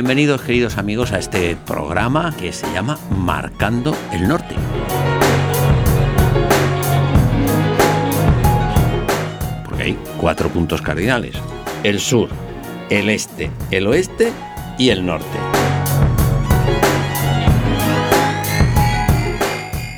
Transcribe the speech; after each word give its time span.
Bienvenidos 0.00 0.40
queridos 0.40 0.78
amigos 0.78 1.12
a 1.12 1.18
este 1.18 1.56
programa 1.56 2.34
que 2.34 2.54
se 2.54 2.66
llama 2.72 2.98
Marcando 3.10 3.94
el 4.14 4.26
Norte. 4.26 4.54
Porque 9.66 9.82
hay 9.82 9.98
cuatro 10.18 10.48
puntos 10.48 10.80
cardinales. 10.80 11.36
El 11.82 12.00
sur, 12.00 12.30
el 12.88 13.10
este, 13.10 13.50
el 13.70 13.86
oeste 13.88 14.32
y 14.78 14.88
el 14.88 15.04
norte. 15.04 15.38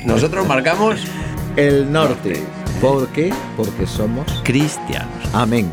Nosotros 0.05 0.45
marcamos 0.45 0.99
el 1.55 1.89
norte. 1.89 2.43
¿Por 2.81 3.07
qué? 3.13 3.33
Porque 3.55 3.87
somos 3.87 4.41
cristianos. 4.43 5.29
Amén. 5.31 5.71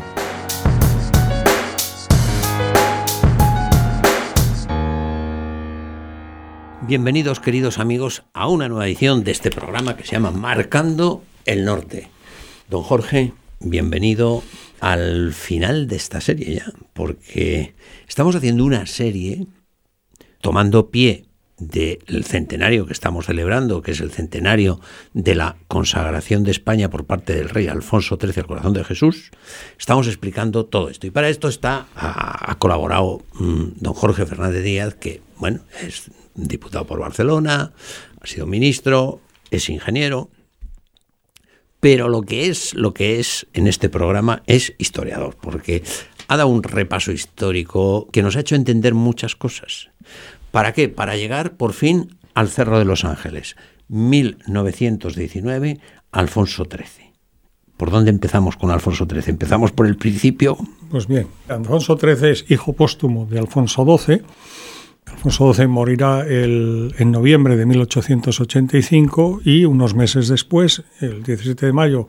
Bienvenidos 6.91 7.39
queridos 7.39 7.79
amigos 7.79 8.23
a 8.33 8.49
una 8.49 8.67
nueva 8.67 8.85
edición 8.85 9.23
de 9.23 9.31
este 9.31 9.49
programa 9.49 9.95
que 9.95 10.03
se 10.03 10.11
llama 10.11 10.31
Marcando 10.31 11.23
el 11.45 11.63
Norte. 11.63 12.09
Don 12.69 12.83
Jorge, 12.83 13.31
bienvenido 13.61 14.43
al 14.81 15.31
final 15.31 15.87
de 15.87 15.95
esta 15.95 16.19
serie 16.19 16.55
ya, 16.55 16.65
porque 16.91 17.75
estamos 18.09 18.35
haciendo 18.35 18.65
una 18.65 18.87
serie 18.87 19.47
tomando 20.41 20.89
pie 20.89 21.27
del 21.59 22.25
centenario 22.25 22.85
que 22.85 22.91
estamos 22.91 23.27
celebrando, 23.27 23.81
que 23.81 23.91
es 23.91 24.01
el 24.01 24.11
centenario 24.11 24.81
de 25.13 25.35
la 25.35 25.55
consagración 25.69 26.43
de 26.43 26.51
España 26.51 26.89
por 26.89 27.05
parte 27.05 27.33
del 27.33 27.47
rey 27.47 27.67
Alfonso 27.67 28.17
XIII 28.19 28.33
al 28.41 28.47
corazón 28.47 28.73
de 28.73 28.83
Jesús, 28.83 29.31
estamos 29.79 30.07
explicando 30.07 30.65
todo 30.65 30.89
esto. 30.89 31.07
Y 31.07 31.11
para 31.11 31.29
esto 31.29 31.47
está 31.47 31.87
ha, 31.95 32.53
colaborado 32.59 33.21
mm, 33.35 33.63
don 33.77 33.93
Jorge 33.93 34.25
Fernández 34.25 34.61
Díaz, 34.61 34.95
que 34.95 35.21
bueno, 35.37 35.61
es 35.81 36.11
diputado 36.35 36.85
por 36.85 36.99
Barcelona, 36.99 37.73
ha 38.19 38.27
sido 38.27 38.45
ministro, 38.47 39.21
es 39.49 39.69
ingeniero, 39.69 40.29
pero 41.79 42.09
lo 42.09 42.21
que 42.21 42.47
es 42.47 42.73
lo 42.75 42.93
que 42.93 43.19
es 43.19 43.47
en 43.53 43.67
este 43.67 43.89
programa 43.89 44.43
es 44.45 44.73
historiador, 44.77 45.35
porque 45.41 45.83
ha 46.27 46.37
dado 46.37 46.49
un 46.49 46.63
repaso 46.63 47.11
histórico 47.11 48.07
que 48.11 48.21
nos 48.21 48.35
ha 48.35 48.41
hecho 48.41 48.55
entender 48.55 48.93
muchas 48.93 49.35
cosas. 49.35 49.89
¿Para 50.51 50.73
qué? 50.73 50.89
Para 50.89 51.17
llegar 51.17 51.57
por 51.57 51.73
fin 51.73 52.17
al 52.33 52.49
Cerro 52.49 52.79
de 52.79 52.85
los 52.85 53.03
Ángeles, 53.03 53.55
1919, 53.89 55.79
Alfonso 56.11 56.65
XIII. 56.65 57.11
¿Por 57.77 57.89
dónde 57.89 58.11
empezamos 58.11 58.57
con 58.57 58.69
Alfonso 58.69 59.07
XIII? 59.09 59.23
¿Empezamos 59.31 59.71
por 59.71 59.87
el 59.87 59.97
principio? 59.97 60.57
Pues 60.91 61.07
bien, 61.07 61.27
Alfonso 61.47 61.97
XIII 61.97 62.29
es 62.29 62.45
hijo 62.49 62.73
póstumo 62.73 63.25
de 63.25 63.39
Alfonso 63.39 63.83
XII 63.97 64.21
Alfonso 65.13 65.53
XII 65.53 65.67
morirá 65.67 66.25
en 66.27 67.11
noviembre 67.11 67.55
de 67.55 67.65
1885 67.65 69.41
y 69.43 69.65
unos 69.65 69.93
meses 69.93 70.27
después, 70.27 70.83
el 70.99 71.23
17 71.23 71.67
de 71.67 71.73
mayo 71.73 72.07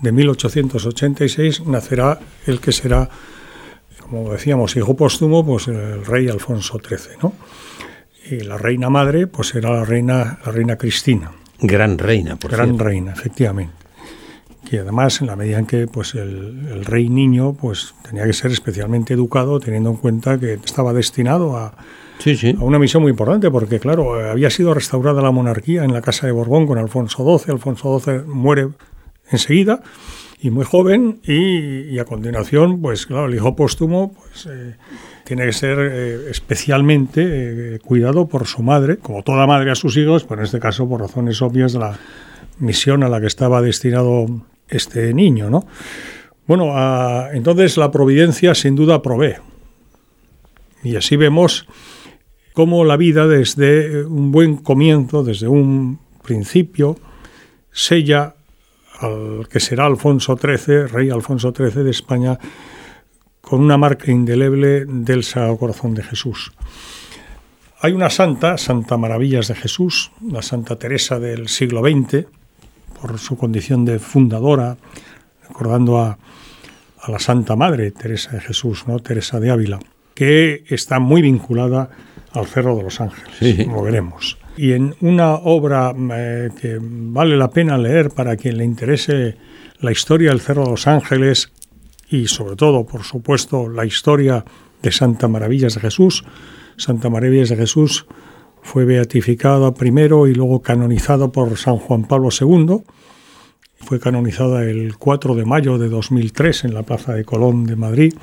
de 0.00 0.12
1886, 0.12 1.66
nacerá 1.66 2.18
el 2.46 2.60
que 2.60 2.72
será, 2.72 3.08
como 4.00 4.32
decíamos, 4.32 4.76
hijo 4.76 4.96
póstumo, 4.96 5.44
pues 5.44 5.68
el 5.68 6.04
rey 6.04 6.28
Alfonso 6.28 6.78
XIII, 6.78 7.18
¿no? 7.22 7.32
Y 8.30 8.40
la 8.40 8.58
reina 8.58 8.90
madre, 8.90 9.26
pues 9.26 9.48
será 9.48 9.70
la 9.70 9.84
reina, 9.84 10.38
la 10.44 10.52
reina 10.52 10.76
Cristina. 10.76 11.32
Gran 11.60 11.98
reina, 11.98 12.36
por 12.36 12.50
Gran 12.50 12.78
reina, 12.78 13.12
efectivamente. 13.12 13.74
Y 14.70 14.76
además, 14.76 15.20
en 15.20 15.26
la 15.26 15.36
medida 15.36 15.58
en 15.58 15.66
que 15.66 15.86
pues 15.86 16.14
el, 16.14 16.68
el 16.70 16.84
rey 16.84 17.08
niño 17.08 17.54
pues 17.54 17.94
tenía 18.08 18.24
que 18.24 18.32
ser 18.32 18.52
especialmente 18.52 19.14
educado, 19.14 19.58
teniendo 19.58 19.90
en 19.90 19.96
cuenta 19.96 20.38
que 20.38 20.54
estaba 20.54 20.92
destinado 20.92 21.56
a 21.56 21.74
a 22.58 22.64
una 22.64 22.78
misión 22.78 23.02
muy 23.02 23.10
importante, 23.10 23.50
porque 23.50 23.80
claro, 23.80 24.14
había 24.14 24.50
sido 24.50 24.74
restaurada 24.74 25.22
la 25.22 25.30
monarquía 25.30 25.84
en 25.84 25.92
la 25.92 26.02
Casa 26.02 26.26
de 26.26 26.32
Borbón 26.32 26.66
con 26.66 26.78
Alfonso 26.78 27.38
XII, 27.38 27.52
Alfonso 27.52 27.98
XII 27.98 28.24
muere 28.26 28.68
enseguida 29.30 29.82
y 30.42 30.50
muy 30.50 30.64
joven 30.64 31.20
y, 31.22 31.98
a 31.98 32.04
continuación, 32.04 32.80
pues 32.80 33.06
claro, 33.06 33.26
el 33.26 33.34
hijo 33.34 33.54
póstumo 33.54 34.14
pues, 34.14 34.46
eh, 34.50 34.76
tiene 35.24 35.44
que 35.46 35.52
ser 35.52 35.78
eh, 35.78 36.30
especialmente 36.30 37.74
eh, 37.74 37.78
cuidado 37.80 38.26
por 38.26 38.46
su 38.46 38.62
madre, 38.62 38.96
como 38.96 39.22
toda 39.22 39.46
madre 39.46 39.70
a 39.70 39.74
sus 39.74 39.96
hijos, 39.96 40.24
pero 40.24 40.40
en 40.40 40.46
este 40.46 40.58
caso 40.58 40.88
por 40.88 41.00
razones 41.00 41.42
obvias 41.42 41.74
de 41.74 41.80
la 41.80 41.98
misión 42.58 43.02
a 43.02 43.08
la 43.08 43.20
que 43.20 43.26
estaba 43.26 43.60
destinado 43.60 44.26
este 44.68 45.12
niño, 45.12 45.50
¿no? 45.50 45.66
Bueno, 46.46 46.72
entonces 47.32 47.76
la 47.76 47.90
providencia 47.90 48.54
sin 48.54 48.74
duda 48.74 49.02
provee. 49.02 49.36
Y 50.82 50.96
así 50.96 51.16
vemos 51.16 51.66
cómo 52.60 52.84
la 52.84 52.98
vida 52.98 53.26
desde 53.26 54.04
un 54.04 54.30
buen 54.32 54.56
comienzo, 54.56 55.24
desde 55.24 55.48
un 55.48 55.98
principio, 56.22 56.98
sella 57.72 58.34
al 58.98 59.48
que 59.48 59.60
será 59.60 59.86
Alfonso 59.86 60.36
XIII, 60.36 60.88
rey 60.88 61.08
Alfonso 61.08 61.54
XIII 61.56 61.82
de 61.82 61.90
España, 61.90 62.38
con 63.40 63.62
una 63.62 63.78
marca 63.78 64.10
indeleble 64.10 64.84
del 64.84 65.24
Sagrado 65.24 65.56
Corazón 65.56 65.94
de 65.94 66.02
Jesús. 66.02 66.52
Hay 67.80 67.92
una 67.92 68.10
santa, 68.10 68.58
Santa 68.58 68.98
Maravillas 68.98 69.48
de 69.48 69.54
Jesús, 69.54 70.10
la 70.20 70.42
Santa 70.42 70.76
Teresa 70.76 71.18
del 71.18 71.48
siglo 71.48 71.80
XX, 71.80 72.26
por 73.00 73.18
su 73.18 73.38
condición 73.38 73.86
de 73.86 73.98
fundadora, 73.98 74.76
recordando 75.48 75.98
a, 75.98 76.18
a 77.00 77.10
la 77.10 77.18
Santa 77.18 77.56
Madre 77.56 77.90
Teresa 77.90 78.32
de 78.32 78.42
Jesús, 78.42 78.84
¿no? 78.86 78.98
Teresa 78.98 79.40
de 79.40 79.50
Ávila, 79.50 79.78
que 80.12 80.62
está 80.68 80.98
muy 80.98 81.22
vinculada 81.22 81.88
al 82.32 82.46
Cerro 82.46 82.76
de 82.76 82.82
los 82.82 83.00
Ángeles, 83.00 83.66
como 83.66 83.82
veremos. 83.82 84.38
Y 84.56 84.72
en 84.72 84.94
una 85.00 85.34
obra 85.34 85.94
eh, 86.12 86.50
que 86.60 86.78
vale 86.80 87.36
la 87.36 87.50
pena 87.50 87.78
leer 87.78 88.10
para 88.10 88.36
quien 88.36 88.58
le 88.58 88.64
interese 88.64 89.36
la 89.80 89.92
historia 89.92 90.30
del 90.30 90.40
Cerro 90.40 90.64
de 90.64 90.70
los 90.70 90.86
Ángeles 90.86 91.52
y 92.08 92.26
sobre 92.26 92.56
todo, 92.56 92.84
por 92.84 93.04
supuesto, 93.04 93.68
la 93.68 93.86
historia 93.86 94.44
de 94.82 94.92
Santa 94.92 95.28
Maravillas 95.28 95.74
de 95.74 95.80
Jesús. 95.80 96.24
Santa 96.76 97.08
Maravillas 97.08 97.50
de 97.50 97.56
Jesús 97.56 98.06
fue 98.62 98.84
beatificada 98.84 99.72
primero 99.72 100.26
y 100.26 100.34
luego 100.34 100.60
canonizada 100.60 101.28
por 101.28 101.56
San 101.56 101.76
Juan 101.76 102.06
Pablo 102.06 102.28
II 102.38 102.82
fue 103.80 103.98
canonizada 103.98 104.64
el 104.64 104.96
4 104.96 105.34
de 105.34 105.44
mayo 105.44 105.78
de 105.78 105.88
2003 105.88 106.64
en 106.64 106.74
la 106.74 106.82
Plaza 106.82 107.14
de 107.14 107.24
Colón 107.24 107.64
de 107.64 107.76
Madrid, 107.76 108.14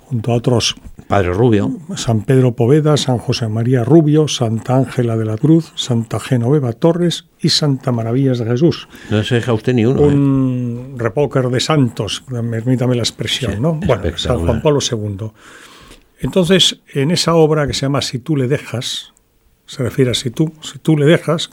junto 0.00 0.32
a 0.32 0.34
otros 0.36 0.76
Padre 1.08 1.32
Rubio, 1.32 1.70
San 1.96 2.22
Pedro 2.22 2.52
Poveda, 2.52 2.96
San 2.96 3.18
José 3.18 3.48
María 3.48 3.84
Rubio, 3.84 4.28
Santa 4.28 4.76
Ángela 4.76 5.16
de 5.16 5.24
la 5.24 5.36
Cruz, 5.36 5.72
Santa 5.74 6.20
Genoveva 6.20 6.72
Torres 6.72 7.26
y 7.40 7.48
Santa 7.48 7.90
Maravillas 7.90 8.38
de 8.38 8.46
Jesús. 8.46 8.88
No 9.10 9.24
se 9.24 9.36
deja 9.36 9.52
usted 9.52 9.74
ni 9.74 9.84
uno. 9.84 10.02
Un 10.02 10.96
¿eh? 10.98 11.48
de 11.50 11.60
santos, 11.60 12.22
permítame 12.28 12.94
la 12.94 13.02
expresión, 13.02 13.60
¿no? 13.60 13.74
Bueno, 13.74 14.04
San 14.16 14.38
Juan 14.38 14.62
Pablo 14.62 14.78
II. 14.80 15.30
Entonces, 16.20 16.80
en 16.94 17.10
esa 17.10 17.34
obra 17.34 17.66
que 17.66 17.74
se 17.74 17.82
llama 17.82 18.02
Si 18.02 18.18
tú 18.18 18.36
le 18.36 18.46
dejas, 18.46 19.12
se 19.66 19.82
refiere 19.82 20.12
a 20.12 20.14
si 20.14 20.30
tú, 20.30 20.52
si 20.60 20.78
tú 20.78 20.96
le 20.96 21.06
dejas, 21.06 21.50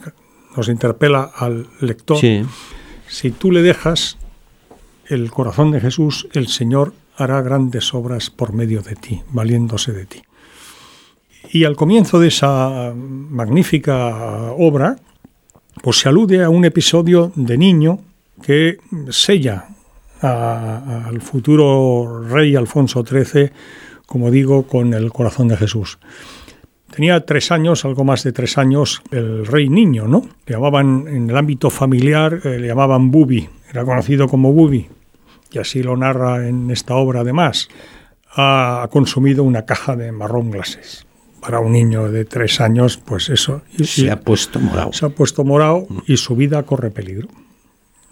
nos 0.56 0.68
interpela 0.68 1.30
al 1.36 1.66
lector. 1.80 2.18
Sí 2.18 2.44
si 3.10 3.32
tú 3.32 3.50
le 3.50 3.60
dejas 3.60 4.16
el 5.06 5.32
corazón 5.32 5.72
de 5.72 5.80
Jesús, 5.80 6.28
el 6.32 6.46
Señor 6.46 6.94
hará 7.16 7.42
grandes 7.42 7.92
obras 7.92 8.30
por 8.30 8.52
medio 8.52 8.82
de 8.82 8.94
ti, 8.94 9.20
valiéndose 9.32 9.92
de 9.92 10.06
ti. 10.06 10.22
Y 11.50 11.64
al 11.64 11.74
comienzo 11.74 12.20
de 12.20 12.28
esa 12.28 12.94
magnífica 12.94 14.52
obra, 14.56 14.96
pues 15.82 15.98
se 15.98 16.08
alude 16.08 16.44
a 16.44 16.50
un 16.50 16.64
episodio 16.64 17.32
de 17.34 17.58
niño 17.58 17.98
que 18.42 18.78
sella 19.10 19.66
al 20.20 21.20
futuro 21.20 22.22
rey 22.28 22.54
Alfonso 22.54 23.04
XIII, 23.04 23.50
como 24.06 24.30
digo, 24.30 24.68
con 24.68 24.94
el 24.94 25.12
corazón 25.12 25.48
de 25.48 25.56
Jesús. 25.56 25.98
Tenía 26.90 27.24
tres 27.24 27.52
años, 27.52 27.84
algo 27.84 28.04
más 28.04 28.24
de 28.24 28.32
tres 28.32 28.58
años, 28.58 29.02
el 29.12 29.46
rey 29.46 29.68
niño, 29.68 30.08
¿no? 30.08 30.22
Le 30.46 30.54
llamaban 30.54 31.06
en 31.06 31.30
el 31.30 31.36
ámbito 31.36 31.70
familiar, 31.70 32.40
eh, 32.44 32.58
le 32.58 32.66
llamaban 32.66 33.10
Bubi, 33.10 33.48
era 33.70 33.84
conocido 33.84 34.28
como 34.28 34.52
Bubi, 34.52 34.88
y 35.52 35.58
así 35.58 35.82
lo 35.82 35.96
narra 35.96 36.48
en 36.48 36.70
esta 36.70 36.96
obra 36.96 37.20
además. 37.20 37.68
Ha 38.34 38.88
consumido 38.90 39.44
una 39.44 39.64
caja 39.66 39.96
de 39.96 40.12
marrón 40.12 40.50
glases. 40.50 41.06
Para 41.40 41.60
un 41.60 41.72
niño 41.72 42.10
de 42.10 42.24
tres 42.24 42.60
años, 42.60 42.98
pues 42.98 43.28
eso. 43.28 43.62
se 43.82 44.10
ha 44.10 44.20
puesto 44.20 44.60
morado. 44.60 44.92
Se 44.92 45.06
ha 45.06 45.08
puesto 45.08 45.44
morado 45.44 45.86
y 46.06 46.16
su 46.16 46.36
vida 46.36 46.62
corre 46.64 46.90
peligro. 46.90 47.28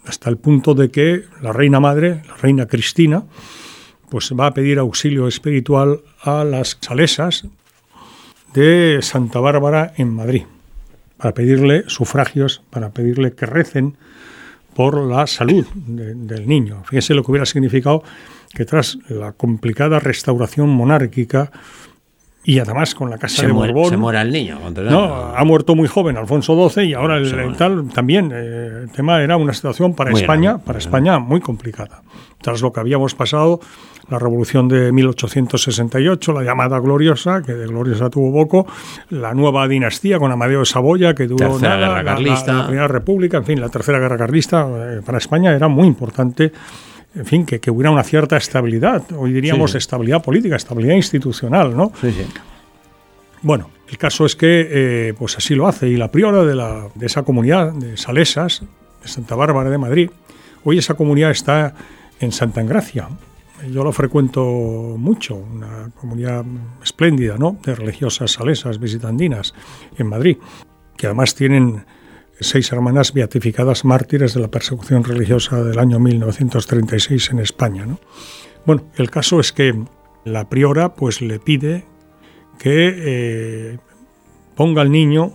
Hasta 0.05 0.29
el 0.29 0.37
punto 0.37 0.73
de 0.73 0.89
que 0.89 1.25
la 1.41 1.53
reina 1.53 1.79
madre, 1.79 2.23
la 2.27 2.35
reina 2.37 2.65
Cristina, 2.65 3.23
pues 4.09 4.33
va 4.37 4.47
a 4.47 4.53
pedir 4.53 4.79
auxilio 4.79 5.27
espiritual 5.27 6.01
a 6.23 6.43
las 6.43 6.77
salesas 6.81 7.45
de 8.53 8.99
Santa 9.01 9.39
Bárbara 9.39 9.93
en 9.97 10.13
Madrid, 10.13 10.43
para 11.17 11.33
pedirle 11.33 11.83
sufragios, 11.87 12.61
para 12.69 12.89
pedirle 12.89 13.33
que 13.33 13.45
recen 13.45 13.97
por 14.73 14.97
la 14.97 15.27
salud 15.27 15.65
del 15.75 16.47
niño. 16.47 16.83
Fíjese 16.85 17.13
lo 17.13 17.23
que 17.23 17.31
hubiera 17.31 17.45
significado 17.45 18.03
que 18.53 18.65
tras 18.65 18.97
la 19.09 19.33
complicada 19.33 19.99
restauración 19.99 20.69
monárquica 20.69 21.51
y 22.43 22.59
además 22.59 22.95
con 22.95 23.09
la 23.09 23.17
casa 23.17 23.41
Se 23.41 23.47
de 23.47 23.53
muere, 23.53 23.73
Borbón. 23.73 23.91
se 23.91 23.97
muere 23.97 24.21
el 24.21 24.31
niño. 24.31 24.57
No, 24.89 25.13
ha 25.35 25.43
muerto 25.43 25.75
muy 25.75 25.87
joven 25.87 26.17
Alfonso 26.17 26.69
XII 26.69 26.85
y 26.85 26.93
ahora 26.93 27.17
el, 27.17 27.55
tal 27.57 27.89
también. 27.89 28.31
eh, 28.33 28.83
el 28.83 28.89
tema 28.91 29.21
era 29.21 29.35
una 29.37 29.53
situación 29.53 29.93
para 29.93 30.11
Muy 30.11 30.21
España, 30.21 30.51
grave, 30.51 30.63
para 30.65 30.79
España 30.79 31.19
muy 31.19 31.41
complicada. 31.41 32.01
Tras 32.41 32.61
lo 32.61 32.71
que 32.71 32.79
habíamos 32.79 33.13
pasado, 33.13 33.59
la 34.09 34.19
revolución 34.19 34.67
de 34.67 34.91
1868, 34.91 36.33
la 36.33 36.43
llamada 36.43 36.79
gloriosa, 36.79 37.41
que 37.41 37.53
de 37.53 37.67
gloriosa 37.67 38.09
tuvo 38.09 38.31
poco, 38.33 38.67
la 39.09 39.33
nueva 39.33 39.67
dinastía 39.67 40.19
con 40.19 40.31
Amadeo 40.31 40.59
de 40.59 40.65
Saboya, 40.65 41.13
que 41.13 41.27
duró 41.27 41.49
Tercera 41.51 41.69
nada, 41.75 41.79
Guerra 41.87 41.97
la- 41.97 42.03
la- 42.03 42.11
Carlista. 42.15 42.53
la 42.53 42.65
Primera 42.67 42.87
República, 42.87 43.37
en 43.37 43.45
fin, 43.45 43.61
la 43.61 43.69
Tercera 43.69 43.99
Guerra 43.99 44.17
Carlista, 44.17 44.67
eh, 44.69 45.01
para 45.05 45.17
España 45.17 45.53
era 45.55 45.67
muy 45.67 45.87
importante. 45.87 46.51
En 47.15 47.25
fin, 47.25 47.45
que, 47.45 47.59
que 47.59 47.71
hubiera 47.71 47.89
una 47.89 48.03
cierta 48.03 48.37
estabilidad, 48.37 49.03
hoy 49.17 49.33
diríamos 49.33 49.71
Sí. 49.71 49.77
estabilidad 49.79 50.21
política, 50.21 50.55
estabilidad 50.55 50.95
institucional, 50.95 51.75
¿no? 51.75 51.91
Sí, 51.99 52.11
sí. 52.11 52.25
Bueno, 53.41 53.69
el 53.89 53.97
caso 53.97 54.25
es 54.25 54.35
que 54.35 54.67
eh, 54.69 55.13
pues 55.17 55.37
así 55.37 55.55
lo 55.55 55.67
hace 55.67 55.87
y 55.87 55.97
la 55.97 56.11
priora 56.11 56.43
de, 56.43 56.55
la, 56.55 56.87
de 56.93 57.05
esa 57.05 57.23
comunidad 57.23 57.71
de 57.73 57.97
Salesas, 57.97 58.61
de 59.01 59.07
Santa 59.07 59.35
Bárbara 59.35 59.69
de 59.69 59.77
Madrid, 59.77 60.09
hoy 60.63 60.77
esa 60.77 60.93
comunidad 60.93 61.31
está 61.31 61.73
en 62.19 62.31
Santa 62.31 62.61
Engracia. 62.61 63.07
Yo 63.67 63.83
lo 63.83 63.91
frecuento 63.91 64.43
mucho, 64.97 65.35
una 65.35 65.91
comunidad 65.99 66.45
espléndida, 66.83 67.37
¿no? 67.37 67.57
De 67.63 67.75
religiosas 67.75 68.31
salesas 68.31 68.79
visitandinas 68.79 69.53
en 69.97 70.07
Madrid, 70.07 70.37
que 70.95 71.07
además 71.07 71.35
tienen 71.35 71.85
seis 72.39 72.71
hermanas 72.71 73.13
beatificadas 73.13 73.83
mártires 73.83 74.33
de 74.33 74.39
la 74.39 74.47
persecución 74.47 75.03
religiosa 75.03 75.61
del 75.61 75.77
año 75.77 75.99
1936 75.99 77.31
en 77.31 77.39
España, 77.39 77.85
¿no? 77.85 77.99
Bueno, 78.65 78.83
el 78.95 79.09
caso 79.09 79.39
es 79.39 79.51
que 79.51 79.83
la 80.25 80.49
priora 80.49 80.93
pues 80.93 81.21
le 81.21 81.39
pide 81.39 81.85
que 82.57 82.93
eh, 82.95 83.77
ponga 84.55 84.81
al 84.81 84.91
niño 84.91 85.33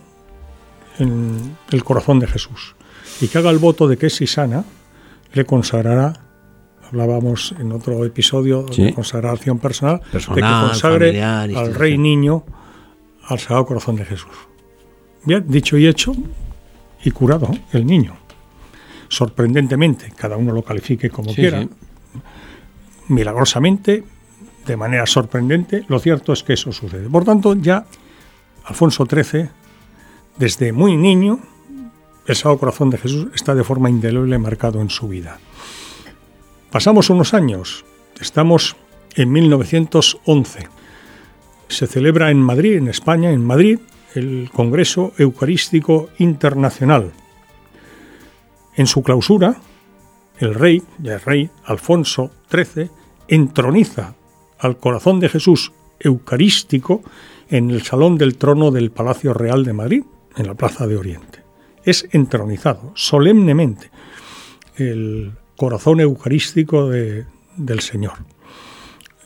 en 0.99 1.57
el 1.71 1.83
corazón 1.83 2.19
de 2.19 2.27
Jesús 2.27 2.75
y 3.21 3.27
que 3.27 3.37
haga 3.37 3.49
el 3.49 3.57
voto 3.57 3.87
de 3.87 3.97
que 3.97 4.09
si 4.09 4.27
sana 4.27 4.63
le 5.33 5.45
consagrará 5.45 6.24
hablábamos 6.87 7.53
en 7.59 7.71
otro 7.71 8.03
episodio 8.05 8.65
Sí. 8.71 8.83
de 8.83 8.93
consagración 8.93 9.59
personal, 9.59 10.01
de 10.11 10.19
que 10.19 10.25
consagre 10.41 11.07
familiar, 11.07 11.49
al 11.55 11.73
rey 11.75 11.97
niño 11.97 12.43
al 13.27 13.39
Sagrado 13.39 13.65
Corazón 13.65 13.95
de 13.95 14.05
Jesús. 14.05 14.31
Bien, 15.23 15.43
dicho 15.47 15.77
y 15.77 15.87
hecho, 15.87 16.13
y 17.03 17.11
curado 17.11 17.49
el 17.73 17.85
niño. 17.85 18.15
Sorprendentemente, 19.09 20.11
cada 20.15 20.37
uno 20.37 20.51
lo 20.51 20.61
califique 20.63 21.09
como 21.09 21.29
Sí, 21.29 21.35
quiera, 21.37 21.61
sí. 21.63 21.69
milagrosamente, 23.07 24.03
de 24.65 24.77
manera 24.77 25.05
sorprendente, 25.05 25.85
lo 25.87 25.99
cierto 25.99 26.33
es 26.33 26.43
que 26.43 26.53
eso 26.53 26.71
sucede. 26.71 27.07
Por 27.09 27.23
tanto, 27.23 27.55
ya 27.55 27.85
Alfonso 28.65 29.05
XIII, 29.05 29.47
desde 30.37 30.71
muy 30.71 30.97
niño, 30.97 31.39
el 32.27 32.35
Sagrado 32.35 32.57
Corazón 32.59 32.89
de 32.89 32.97
Jesús 32.97 33.27
está 33.35 33.53
de 33.53 33.63
forma 33.63 33.89
indeleble 33.89 34.37
marcado 34.39 34.81
en 34.81 34.89
su 34.89 35.07
vida. 35.07 35.37
Pasamos 36.75 37.09
unos 37.09 37.33
años, 37.33 37.85
estamos 38.19 38.75
en 39.15 39.31
1911. 39.31 40.67
Se 41.69 41.87
celebra 41.87 42.31
en 42.31 42.41
Madrid, 42.41 42.75
en 42.75 42.89
España, 42.89 43.31
en 43.31 43.45
Madrid, 43.45 43.79
el 44.13 44.49
Congreso 44.51 45.13
Eucarístico 45.17 46.09
Internacional. 46.17 47.13
En 48.75 48.87
su 48.87 49.03
clausura, 49.03 49.55
el 50.39 50.53
rey, 50.53 50.83
ya 50.99 51.13
el 51.13 51.21
rey 51.21 51.49
Alfonso 51.63 52.31
XIII, 52.51 52.89
entroniza 53.29 54.15
al 54.59 54.75
corazón 54.75 55.21
de 55.21 55.29
Jesús 55.29 55.71
eucarístico 55.97 57.03
en 57.47 57.71
el 57.71 57.83
salón 57.83 58.17
del 58.17 58.35
trono 58.35 58.71
del 58.71 58.91
Palacio 58.91 59.33
Real 59.33 59.63
de 59.63 59.71
Madrid, 59.71 60.03
en 60.35 60.45
la 60.45 60.55
Plaza 60.55 60.87
de 60.87 60.97
Oriente. 60.97 61.41
Es 61.85 62.05
entronizado 62.11 62.91
solemnemente 62.95 63.91
el 64.75 65.37
corazón 65.55 65.99
eucarístico 65.99 66.89
de- 66.89 67.25
del 67.57 67.79
Señor. 67.79 68.13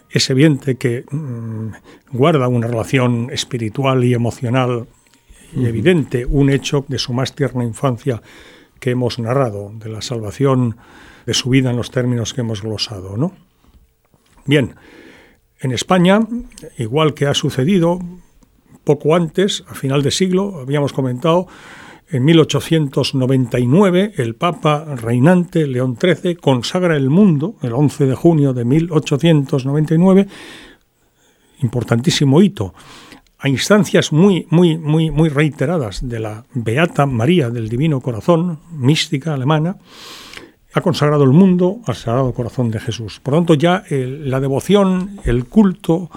Es 0.09 0.29
evidente 0.29 0.75
que 0.77 1.05
mm, 1.11 1.69
guarda 2.11 2.47
una 2.47 2.67
relación 2.67 3.29
espiritual 3.31 4.03
y 4.03 4.13
emocional 4.13 4.87
y 5.55 5.65
evidente, 5.65 6.25
un 6.25 6.49
hecho 6.51 6.85
de 6.87 6.99
su 6.99 7.11
más 7.13 7.33
tierna 7.35 7.63
infancia 7.63 8.21
que 8.79 8.91
hemos 8.91 9.19
narrado, 9.19 9.71
de 9.75 9.89
la 9.89 10.01
salvación 10.01 10.77
de 11.25 11.33
su 11.33 11.49
vida 11.49 11.69
en 11.71 11.77
los 11.77 11.91
términos 11.91 12.33
que 12.33 12.41
hemos 12.41 12.61
glosado, 12.61 13.17
¿no? 13.17 13.33
Bien, 14.45 14.75
en 15.59 15.71
España, 15.71 16.21
igual 16.77 17.13
que 17.13 17.25
ha 17.27 17.33
sucedido 17.33 17.99
poco 18.83 19.15
antes, 19.15 19.63
a 19.67 19.75
final 19.75 20.01
de 20.01 20.11
siglo, 20.11 20.59
habíamos 20.61 20.93
comentado, 20.93 21.47
en 22.11 22.25
1899 22.25 24.13
el 24.17 24.35
Papa 24.35 24.85
reinante 24.95 25.67
León 25.67 25.97
XIII 25.99 26.35
consagra 26.35 26.95
el 26.95 27.09
mundo, 27.09 27.55
el 27.61 27.73
11 27.73 28.05
de 28.07 28.15
junio 28.15 28.53
de 28.53 28.65
1899, 28.65 30.27
importantísimo 31.61 32.41
hito, 32.41 32.73
a 33.39 33.47
instancias 33.49 34.11
muy, 34.11 34.47
muy, 34.49 34.77
muy, 34.77 35.11
muy 35.11 35.29
reiteradas 35.29 36.07
de 36.07 36.19
la 36.19 36.45
Beata 36.53 37.05
María 37.05 37.49
del 37.49 37.69
Divino 37.69 38.01
Corazón, 38.01 38.59
mística 38.71 39.33
alemana, 39.33 39.77
ha 40.73 40.81
consagrado 40.81 41.23
el 41.23 41.31
mundo 41.31 41.79
al 41.85 41.95
Sagrado 41.95 42.33
Corazón 42.33 42.69
de 42.69 42.79
Jesús. 42.79 43.19
Por 43.21 43.33
lo 43.33 43.39
tanto, 43.39 43.53
ya 43.55 43.83
el- 43.89 44.29
la 44.29 44.39
devoción, 44.39 45.19
el 45.25 45.45
culto 45.45 46.09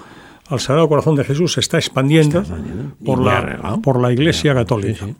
al 0.47 0.59
Sagrado 0.59 0.87
Corazón 0.89 1.15
de 1.15 1.23
Jesús 1.23 1.53
se 1.53 1.59
está 1.61 1.77
expandiendo, 1.77 2.41
Está 2.41 2.57
por, 3.03 3.19
la, 3.19 3.79
por 3.81 3.99
la 3.99 4.11
Iglesia 4.11 4.51
Sí, 4.51 4.57
Católica. 4.57 5.05
sí. 5.05 5.15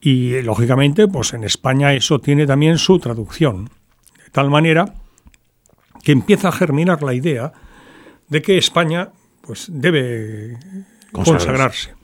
Y 0.00 0.42
lógicamente, 0.42 1.08
pues 1.08 1.32
en 1.32 1.44
España 1.44 1.92
eso 1.94 2.20
tiene 2.20 2.46
también 2.46 2.78
su 2.78 2.98
traducción. 2.98 3.70
De 4.24 4.30
tal 4.30 4.50
manera 4.50 4.94
que 6.02 6.12
empieza 6.12 6.48
a 6.48 6.52
germinar 6.52 7.02
la 7.02 7.14
idea 7.14 7.52
de 8.28 8.42
que 8.42 8.58
España 8.58 9.10
pues 9.42 9.66
debe 9.70 10.58
Consagrarse. 11.12 11.46
consagrarse. 11.46 11.94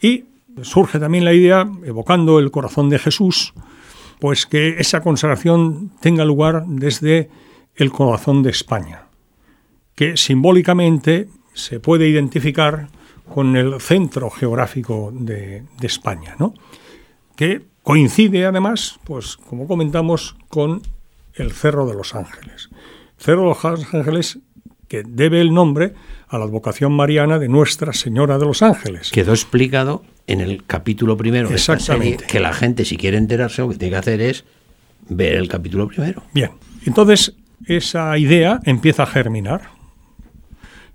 Y 0.00 0.24
surge 0.62 0.98
también 0.98 1.24
la 1.24 1.32
idea, 1.32 1.66
evocando 1.84 2.38
el 2.38 2.50
corazón 2.50 2.90
de 2.90 2.98
Jesús, 2.98 3.54
pues 4.20 4.46
que 4.46 4.76
esa 4.78 5.00
consagración 5.00 5.90
tenga 6.00 6.24
lugar 6.24 6.64
desde 6.66 7.30
el 7.74 7.90
corazón 7.90 8.42
de 8.42 8.50
España, 8.50 9.06
que 9.94 10.16
simbólicamente 10.16 11.28
se 11.54 11.80
puede 11.80 12.08
identificar 12.08 12.88
con 13.34 13.56
el 13.56 13.80
centro 13.80 14.30
geográfico 14.30 15.10
de, 15.12 15.64
de 15.80 15.86
España, 15.86 16.36
¿no? 16.38 16.54
Que 17.36 17.62
coincide 17.82 18.46
además, 18.46 18.98
pues 19.04 19.36
como 19.36 19.66
comentamos, 19.66 20.36
con 20.48 20.82
el 21.34 21.52
Cerro 21.52 21.86
de 21.86 21.94
los 21.94 22.14
Ángeles. 22.14 22.68
Cerro 23.16 23.42
de 23.42 23.48
los 23.48 23.64
Ángeles 23.94 24.38
que 24.88 25.02
debe 25.06 25.40
el 25.40 25.54
nombre 25.54 25.94
a 26.28 26.38
la 26.38 26.44
advocación 26.44 26.92
mariana 26.92 27.38
de 27.38 27.48
Nuestra 27.48 27.92
Señora 27.94 28.38
de 28.38 28.44
los 28.44 28.62
Ángeles. 28.62 29.10
Quedó 29.10 29.32
explicado 29.32 30.02
en 30.26 30.40
el 30.40 30.64
capítulo 30.66 31.16
primero 31.16 31.48
de 31.48 31.54
esta 31.54 31.78
serie 31.78 32.10
Exactamente. 32.10 32.26
que 32.26 32.40
la 32.40 32.52
gente, 32.52 32.84
si 32.84 32.96
quiere 32.96 33.16
enterarse, 33.16 33.62
lo 33.62 33.70
que 33.70 33.76
tiene 33.76 33.92
que 33.92 33.98
hacer 33.98 34.20
es 34.20 34.44
ver 35.08 35.34
el 35.34 35.48
capítulo 35.48 35.88
primero. 35.88 36.22
Bien, 36.34 36.50
entonces 36.84 37.34
esa 37.66 38.16
idea 38.18 38.60
empieza 38.64 39.04
a 39.04 39.06
germinar. 39.06 39.62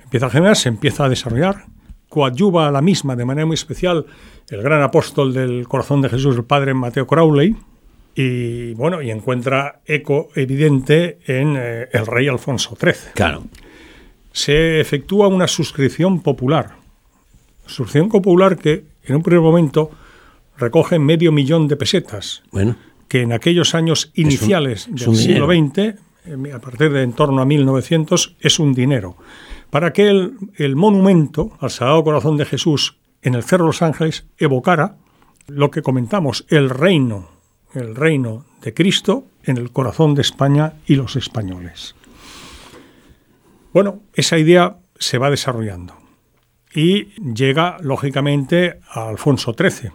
Empieza 0.03 0.27
a 0.27 0.29
germinar, 0.29 0.57
se 0.57 0.69
empieza 0.69 1.05
a 1.05 1.09
desarrollar, 1.09 1.65
coadyuva 2.09 2.67
a 2.67 2.71
la 2.71 2.81
misma 2.81 3.15
de 3.15 3.25
manera 3.25 3.45
muy 3.45 3.55
especial 3.55 4.05
el 4.49 4.61
gran 4.61 4.81
apóstol 4.81 5.33
del 5.33 5.67
corazón 5.67 6.01
de 6.01 6.09
Jesús, 6.09 6.35
el 6.35 6.45
padre 6.45 6.73
Mateo 6.73 7.05
Crowley, 7.05 7.55
y 8.15 8.73
bueno, 8.73 9.01
y 9.01 9.11
encuentra 9.11 9.81
eco 9.85 10.29
evidente 10.35 11.19
en 11.27 11.55
eh, 11.55 11.87
el 11.91 12.07
rey 12.07 12.27
Alfonso 12.27 12.75
XIII. 12.75 13.11
Claro. 13.13 13.43
Se 14.31 14.79
efectúa 14.79 15.27
una 15.27 15.47
suscripción 15.47 16.21
popular. 16.21 16.77
Suscripción 17.65 18.09
popular 18.09 18.57
que 18.57 18.85
en 19.03 19.15
un 19.17 19.21
primer 19.21 19.41
momento 19.41 19.91
recoge 20.57 20.97
medio 20.97 21.31
millón 21.31 21.67
de 21.67 21.75
pesetas 21.75 22.41
Bueno, 22.51 22.75
que 23.07 23.21
en 23.21 23.33
aquellos 23.33 23.75
años 23.75 24.11
iniciales 24.15 24.87
es 24.87 25.05
del 25.05 25.15
siglo 25.15 25.45
XX, 25.47 25.77
eh, 25.77 25.95
a 26.53 26.59
partir 26.59 26.91
de 26.91 27.03
en 27.03 27.13
torno 27.13 27.41
a 27.41 27.45
1900, 27.45 28.35
es 28.39 28.59
un 28.59 28.73
dinero. 28.73 29.15
Para 29.69 29.93
que 29.93 30.07
el, 30.07 30.33
el 30.55 30.75
monumento 30.75 31.51
al 31.59 31.69
Sagrado 31.69 32.03
Corazón 32.03 32.37
de 32.37 32.45
Jesús 32.45 32.96
en 33.21 33.35
el 33.35 33.43
Cerro 33.43 33.65
los 33.65 33.81
Ángeles 33.81 34.25
evocara 34.37 34.95
lo 35.47 35.71
que 35.71 35.81
comentamos, 35.81 36.45
el 36.49 36.69
reino, 36.69 37.29
el 37.73 37.95
reino 37.95 38.45
de 38.61 38.73
Cristo 38.73 39.25
en 39.43 39.57
el 39.57 39.71
corazón 39.71 40.13
de 40.15 40.21
España 40.21 40.73
y 40.85 40.95
los 40.95 41.15
españoles. 41.15 41.95
Bueno, 43.73 44.01
esa 44.13 44.37
idea 44.37 44.77
se 44.99 45.17
va 45.17 45.29
desarrollando 45.29 45.95
y 46.73 47.05
llega, 47.33 47.77
lógicamente, 47.81 48.79
a 48.89 49.07
Alfonso 49.07 49.55
XIII. 49.57 49.91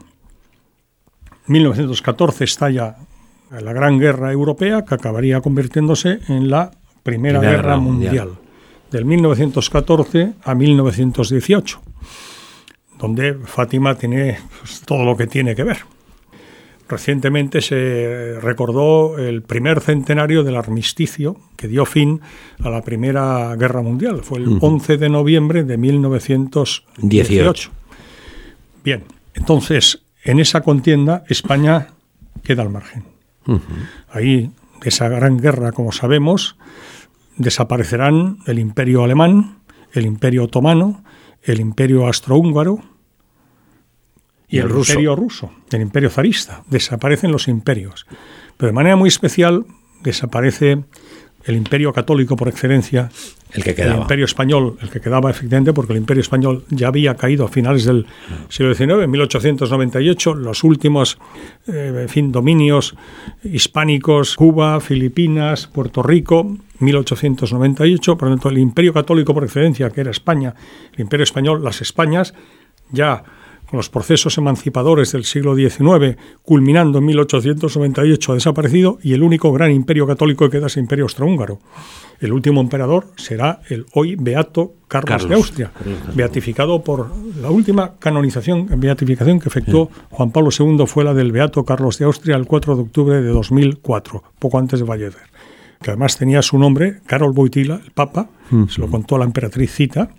1914 1.46 2.44
estalla 2.44 2.96
la 3.50 3.72
Gran 3.72 3.98
Guerra 3.98 4.32
Europea, 4.32 4.84
que 4.84 4.94
acabaría 4.94 5.40
convirtiéndose 5.40 6.20
en 6.28 6.48
la 6.48 6.70
Primera, 7.02 7.38
Primera 7.38 7.40
Guerra, 7.40 7.56
Guerra 7.56 7.76
Mundial. 7.76 8.26
Mundial. 8.28 8.42
del 8.90 9.04
1914 9.04 10.34
a 10.42 10.54
1918, 10.54 11.82
donde 13.02 13.34
Fátima 13.34 13.96
tiene 13.96 14.38
pues, 14.60 14.80
todo 14.86 15.04
lo 15.04 15.16
que 15.16 15.26
tiene 15.26 15.56
que 15.56 15.64
ver. 15.64 15.78
Recientemente 16.88 17.60
se 17.60 18.38
recordó 18.40 19.18
el 19.18 19.42
primer 19.42 19.80
centenario 19.80 20.44
del 20.44 20.56
armisticio 20.56 21.36
que 21.56 21.66
dio 21.66 21.84
fin 21.84 22.20
a 22.60 22.70
la 22.70 22.82
Primera 22.82 23.56
Guerra 23.56 23.82
Mundial. 23.82 24.22
Fue 24.22 24.38
el 24.38 24.58
11 24.60 24.98
de 24.98 25.08
noviembre 25.08 25.64
de 25.64 25.76
1918. 25.78 27.70
Bien, 28.84 29.02
entonces, 29.34 30.04
en 30.22 30.38
esa 30.38 30.60
contienda 30.60 31.24
España 31.28 31.88
queda 32.44 32.62
al 32.62 32.70
margen. 32.70 33.04
Ahí, 34.10 34.52
de 34.80 34.88
esa 34.88 35.08
gran 35.08 35.38
guerra, 35.38 35.72
como 35.72 35.90
sabemos, 35.90 36.56
desaparecerán 37.36 38.38
el 38.46 38.60
imperio 38.60 39.02
alemán, 39.02 39.58
el 39.92 40.06
imperio 40.06 40.44
otomano, 40.44 41.02
el 41.42 41.58
imperio 41.58 42.06
austrohúngaro, 42.06 42.91
y, 44.52 44.58
el, 44.58 44.70
imperio 44.70 45.16
ruso, 45.16 45.50
el 45.70 45.80
imperio 45.80 46.10
zarista. 46.10 46.62
Desaparecen 46.68 47.32
los 47.32 47.48
imperios. 47.48 48.06
Pero 48.58 48.68
de 48.68 48.74
manera 48.74 48.96
muy 48.96 49.08
especial 49.08 49.64
desaparece 50.02 50.84
el 51.44 51.56
imperio 51.56 51.90
católico 51.92 52.36
por 52.36 52.48
excelencia, 52.48 53.10
el 53.52 53.64
que 53.64 53.74
quedaba. 53.74 53.94
El 53.94 54.00
imperio 54.02 54.26
español, 54.26 54.76
el 54.82 54.90
que 54.90 55.00
quedaba 55.00 55.30
efectivamente, 55.30 55.72
porque 55.72 55.94
el 55.94 55.98
imperio 56.00 56.20
español 56.20 56.64
ya 56.68 56.88
había 56.88 57.16
caído 57.16 57.46
a 57.46 57.48
finales 57.48 57.86
del 57.86 58.06
siglo 58.50 58.74
XIX, 58.74 59.04
en 59.04 59.10
1898, 59.10 60.34
los 60.34 60.62
últimos 60.64 61.18
eh, 61.66 62.00
en 62.02 62.08
fin, 62.10 62.30
dominios 62.30 62.94
hispánicos, 63.42 64.36
Cuba, 64.36 64.80
Filipinas, 64.80 65.66
Puerto 65.66 66.02
Rico, 66.02 66.58
1898, 66.78 68.18
por 68.18 68.28
lo 68.28 68.34
tanto 68.34 68.50
el 68.50 68.58
imperio 68.58 68.92
católico 68.92 69.32
por 69.32 69.44
excelencia, 69.44 69.88
que 69.88 70.02
era 70.02 70.10
España, 70.10 70.54
el 70.92 71.00
imperio 71.00 71.24
español, 71.24 71.64
las 71.64 71.80
Españas, 71.80 72.34
ya 72.90 73.24
los 73.76 73.88
procesos 73.88 74.38
emancipadores 74.38 75.12
del 75.12 75.24
siglo 75.24 75.54
XIX, 75.54 76.16
culminando 76.42 76.98
en 76.98 77.06
1898, 77.06 78.32
ha 78.32 78.34
desaparecido 78.34 78.98
y 79.02 79.14
el 79.14 79.22
único 79.22 79.52
gran 79.52 79.70
imperio 79.70 80.06
católico 80.06 80.44
que 80.44 80.58
queda 80.58 80.66
es 80.66 80.76
el 80.76 80.82
imperio 80.82 81.04
austrohúngaro. 81.04 81.58
El 82.20 82.32
último 82.32 82.60
emperador 82.60 83.08
será 83.16 83.60
el 83.68 83.86
hoy 83.94 84.14
beato 84.14 84.74
Carlos, 84.86 85.28
de 85.28 85.34
Austria, 85.34 85.72
beatificado 86.14 86.84
por 86.84 87.10
la 87.40 87.50
última 87.50 87.94
canonización, 87.98 88.68
beatificación 88.76 89.40
que 89.40 89.48
efectuó 89.48 89.90
Juan 90.10 90.30
Pablo 90.30 90.50
II 90.56 90.86
fue 90.86 91.02
la 91.02 91.14
del 91.14 91.32
beato 91.32 91.64
Carlos 91.64 91.98
de 91.98 92.04
Austria 92.04 92.36
el 92.36 92.46
4 92.46 92.76
de 92.76 92.82
octubre 92.82 93.22
de 93.22 93.28
2004, 93.28 94.22
poco 94.38 94.58
antes 94.58 94.80
de 94.80 94.86
fallecer, 94.86 95.22
que 95.80 95.90
además 95.90 96.16
tenía 96.16 96.42
su 96.42 96.58
nombre, 96.58 97.00
Carol 97.06 97.32
Boitila, 97.32 97.80
el 97.84 97.90
Papa, 97.90 98.28
se 98.68 98.80
lo 98.80 98.88
contó 98.88 99.18
la 99.18 99.24
emperatriz 99.24 99.72
Cita, 99.72 100.10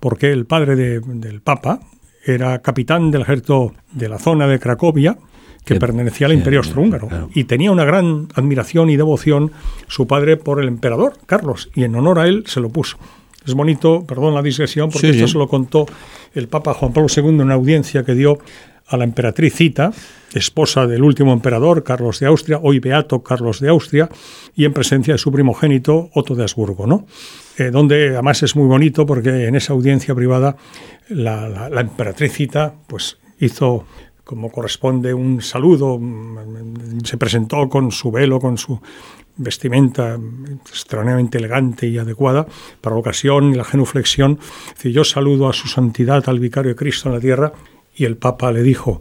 porque 0.00 0.32
el 0.32 0.46
padre 0.46 0.74
del 0.74 1.40
Papa, 1.40 1.80
era 2.24 2.60
capitán 2.60 3.10
del 3.10 3.22
ejército 3.22 3.74
de 3.92 4.08
la 4.08 4.18
zona 4.18 4.46
de 4.46 4.58
Cracovia, 4.58 5.16
que 5.64 5.76
pertenecía 5.76 6.26
al 6.26 6.32
Imperio 6.32 6.60
Austrohúngaro. 6.60 7.28
Y 7.34 7.44
tenía 7.44 7.70
una 7.70 7.84
gran 7.84 8.28
admiración 8.34 8.88
y 8.88 8.96
devoción 8.96 9.52
su 9.86 10.06
padre 10.06 10.36
por 10.36 10.62
el 10.62 10.68
emperador, 10.68 11.14
Carlos, 11.26 11.70
y 11.74 11.84
en 11.84 11.94
honor 11.94 12.18
a 12.18 12.26
él 12.26 12.44
se 12.46 12.60
lo 12.60 12.70
puso. 12.70 12.96
Es 13.48 13.54
bonito, 13.54 14.04
perdón 14.06 14.34
la 14.34 14.42
digresión, 14.42 14.90
porque 14.90 15.10
esto 15.10 15.26
se 15.26 15.38
lo 15.38 15.48
contó 15.48 15.86
el 16.34 16.48
Papa 16.48 16.74
Juan 16.74 16.92
Pablo 16.92 17.08
II 17.14 17.28
en 17.28 17.40
una 17.40 17.54
audiencia 17.54 18.04
que 18.04 18.14
dio 18.14 18.38
a 18.86 18.96
la 18.96 19.04
emperatriz 19.04 19.54
Cita, 19.54 19.92
esposa 20.34 20.86
del 20.86 21.02
último 21.02 21.32
emperador, 21.32 21.84
Carlos 21.84 22.20
de 22.20 22.26
Austria, 22.26 22.58
hoy 22.62 22.78
beato 22.78 23.22
Carlos 23.22 23.60
de 23.60 23.68
Austria, 23.68 24.08
y 24.54 24.64
en 24.64 24.72
presencia 24.72 25.14
de 25.14 25.18
su 25.18 25.30
primogénito, 25.30 26.10
Otto 26.14 26.34
de 26.34 26.42
Habsburgo, 26.42 26.86
¿no? 26.86 27.06
Eh, 27.58 27.70
donde 27.70 28.10
además 28.10 28.42
es 28.42 28.56
muy 28.56 28.66
bonito 28.66 29.04
porque 29.04 29.46
en 29.46 29.56
esa 29.56 29.72
audiencia 29.72 30.14
privada 30.14 30.56
la, 31.08 31.48
la, 31.48 31.68
la 31.68 31.80
emperatriz 31.80 32.32
Cita 32.32 32.74
pues, 32.86 33.18
hizo 33.40 33.84
como 34.28 34.52
corresponde 34.52 35.14
un 35.14 35.40
saludo, 35.40 35.98
se 37.02 37.16
presentó 37.16 37.66
con 37.70 37.90
su 37.90 38.10
velo, 38.10 38.38
con 38.38 38.58
su 38.58 38.78
vestimenta 39.38 40.18
extraordinariamente 40.68 41.38
elegante 41.38 41.86
y 41.86 41.98
adecuada 41.98 42.46
para 42.80 42.94
la 42.94 43.00
ocasión 43.00 43.52
y 43.52 43.56
la 43.56 43.64
genuflexión. 43.64 44.38
yo 44.84 45.04
saludo 45.04 45.48
a 45.48 45.52
su 45.52 45.68
santidad, 45.68 46.28
al 46.28 46.38
vicario 46.38 46.70
de 46.70 46.76
Cristo 46.76 47.08
en 47.08 47.14
la 47.14 47.20
tierra, 47.20 47.52
y 47.94 48.04
el 48.04 48.16
Papa 48.16 48.52
le 48.52 48.62
dijo, 48.62 49.00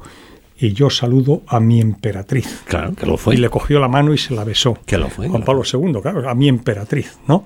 y 0.59 0.73
yo 0.73 0.89
saludo 0.89 1.43
a 1.47 1.59
mi 1.59 1.81
emperatriz. 1.81 2.63
Claro, 2.65 2.93
que 2.95 3.05
lo 3.05 3.17
fue. 3.17 3.35
Y 3.35 3.37
le 3.37 3.49
cogió 3.49 3.79
la 3.79 3.87
mano 3.87 4.13
y 4.13 4.17
se 4.17 4.33
la 4.33 4.43
besó. 4.43 4.77
Que 4.85 4.97
lo 4.97 5.09
fue. 5.09 5.27
Juan 5.27 5.43
Pablo 5.43 5.63
II, 5.71 6.01
claro, 6.01 6.27
a 6.27 6.33
mi 6.33 6.47
emperatriz, 6.47 7.17
¿no? 7.27 7.43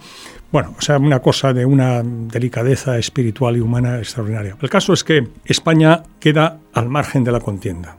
Bueno, 0.52 0.76
o 0.78 0.82
sea, 0.82 0.98
una 0.98 1.20
cosa 1.22 1.54
de 1.54 1.66
una 1.66 2.02
delicadeza 2.04 2.98
espiritual 2.98 3.58
y 3.58 3.62
humana 3.62 3.98
extraordinaria. 3.98 4.58
El 4.62 4.70
caso 4.70 4.94
es 4.94 5.04
que 5.04 5.28
España 5.46 6.04
queda 6.20 6.60
al 6.74 6.90
margen 6.90 7.24
de 7.24 7.32
la 7.32 7.40
contienda. 7.40 7.98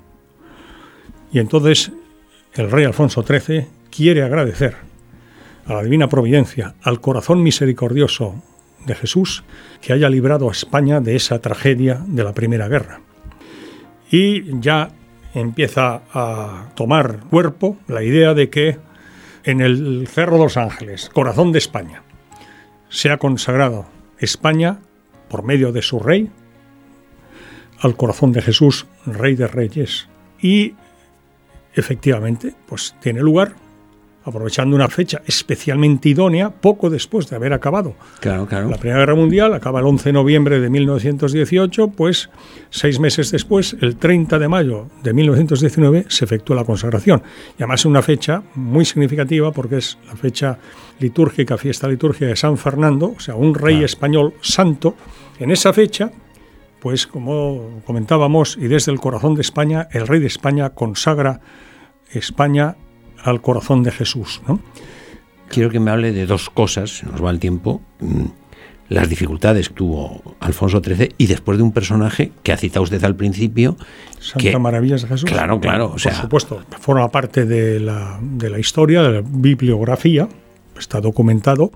Y 1.32 1.38
entonces 1.38 1.92
el 2.54 2.70
rey 2.70 2.84
Alfonso 2.84 3.22
XIII 3.22 3.66
quiere 3.94 4.22
agradecer 4.22 4.74
a 5.66 5.74
la 5.74 5.82
divina 5.82 6.08
providencia, 6.08 6.74
al 6.82 7.00
corazón 7.00 7.42
misericordioso 7.42 8.42
de 8.86 8.94
Jesús, 8.94 9.44
que 9.80 9.92
haya 9.92 10.08
librado 10.08 10.48
a 10.48 10.52
España 10.52 11.00
de 11.00 11.14
esa 11.14 11.40
tragedia 11.40 12.02
de 12.06 12.24
la 12.24 12.32
Primera 12.32 12.68
Guerra. 12.68 13.00
Y 14.10 14.60
ya 14.60 14.90
empieza 15.34 16.02
a 16.12 16.70
tomar 16.74 17.20
cuerpo 17.30 17.76
la 17.86 18.02
idea 18.02 18.34
de 18.34 18.50
que 18.50 18.78
en 19.44 19.60
el 19.60 20.06
Cerro 20.08 20.36
de 20.36 20.44
los 20.44 20.56
Ángeles, 20.56 21.10
corazón 21.12 21.52
de 21.52 21.58
España, 21.58 22.02
se 22.88 23.10
ha 23.10 23.18
consagrado 23.18 23.86
España 24.18 24.80
por 25.28 25.44
medio 25.44 25.72
de 25.72 25.82
su 25.82 25.98
rey 25.98 26.30
al 27.80 27.96
corazón 27.96 28.32
de 28.32 28.42
Jesús, 28.42 28.86
Rey 29.06 29.34
de 29.34 29.48
Reyes. 29.48 30.08
Y 30.40 30.74
efectivamente, 31.74 32.54
pues 32.66 32.94
tiene 33.00 33.20
lugar 33.20 33.54
aprovechando 34.24 34.76
una 34.76 34.88
fecha 34.88 35.22
especialmente 35.26 36.08
idónea 36.08 36.50
poco 36.50 36.90
después 36.90 37.28
de 37.28 37.36
haber 37.36 37.52
acabado 37.52 37.94
claro, 38.20 38.46
claro. 38.46 38.68
la 38.68 38.76
Primera 38.76 39.00
Guerra 39.00 39.14
Mundial, 39.14 39.54
acaba 39.54 39.80
el 39.80 39.86
11 39.86 40.08
de 40.08 40.12
noviembre 40.12 40.60
de 40.60 40.70
1918, 40.70 41.88
pues 41.88 42.30
seis 42.70 42.98
meses 43.00 43.30
después, 43.30 43.76
el 43.80 43.96
30 43.96 44.38
de 44.38 44.48
mayo 44.48 44.86
de 45.02 45.12
1919, 45.12 46.06
se 46.08 46.24
efectúa 46.24 46.56
la 46.56 46.64
consagración. 46.64 47.22
Y 47.58 47.62
además 47.62 47.80
es 47.80 47.86
una 47.86 48.02
fecha 48.02 48.42
muy 48.54 48.84
significativa 48.84 49.52
porque 49.52 49.78
es 49.78 49.98
la 50.06 50.16
fecha 50.16 50.58
litúrgica, 50.98 51.58
fiesta 51.58 51.88
litúrgica 51.88 52.26
de 52.26 52.36
San 52.36 52.56
Fernando, 52.58 53.14
o 53.16 53.20
sea, 53.20 53.34
un 53.34 53.54
rey 53.54 53.82
español 53.82 54.34
santo. 54.40 54.94
En 55.38 55.50
esa 55.50 55.72
fecha, 55.72 56.12
pues 56.80 57.06
como 57.06 57.82
comentábamos, 57.84 58.56
y 58.56 58.68
desde 58.68 58.92
el 58.92 59.00
corazón 59.00 59.34
de 59.34 59.42
España, 59.42 59.88
el 59.92 60.06
rey 60.06 60.20
de 60.20 60.26
España 60.26 60.70
consagra 60.70 61.40
España 62.10 62.76
al 63.22 63.40
corazón 63.40 63.82
de 63.82 63.90
Jesús. 63.90 64.40
¿no? 64.46 64.60
Quiero 65.48 65.70
que 65.70 65.80
me 65.80 65.90
hable 65.90 66.12
de 66.12 66.26
dos 66.26 66.50
cosas, 66.50 66.98
se 66.98 67.06
nos 67.06 67.22
va 67.22 67.30
el 67.30 67.38
tiempo. 67.38 67.82
Mm, 68.00 68.24
las 68.88 69.08
dificultades 69.08 69.68
que 69.68 69.74
tuvo 69.74 70.36
Alfonso 70.40 70.82
XIII 70.84 71.14
y 71.16 71.26
después 71.26 71.56
de 71.56 71.64
un 71.64 71.72
personaje 71.72 72.32
que 72.42 72.52
ha 72.52 72.56
citado 72.56 72.82
usted 72.82 73.02
al 73.04 73.16
principio. 73.16 73.76
Santa 74.18 74.50
que, 74.50 74.58
Maravillas 74.58 75.02
de 75.02 75.08
Jesús. 75.08 75.30
Claro, 75.30 75.60
claro. 75.60 75.92
O 75.94 75.98
sea, 75.98 76.12
Por 76.12 76.20
supuesto, 76.22 76.62
forma 76.78 77.10
parte 77.10 77.46
de 77.46 77.80
la, 77.80 78.18
de 78.20 78.50
la 78.50 78.58
historia, 78.58 79.02
de 79.02 79.12
la 79.12 79.22
bibliografía, 79.24 80.28
está 80.78 81.00
documentado, 81.00 81.72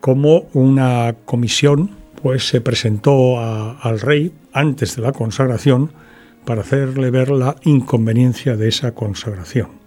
como 0.00 0.48
una 0.54 1.16
comisión 1.24 1.90
pues 2.22 2.48
se 2.48 2.60
presentó 2.60 3.38
a, 3.38 3.78
al 3.80 4.00
rey 4.00 4.32
antes 4.52 4.96
de 4.96 5.02
la 5.02 5.12
consagración 5.12 5.92
para 6.44 6.62
hacerle 6.62 7.10
ver 7.10 7.30
la 7.30 7.56
inconveniencia 7.64 8.56
de 8.56 8.68
esa 8.68 8.92
consagración 8.92 9.79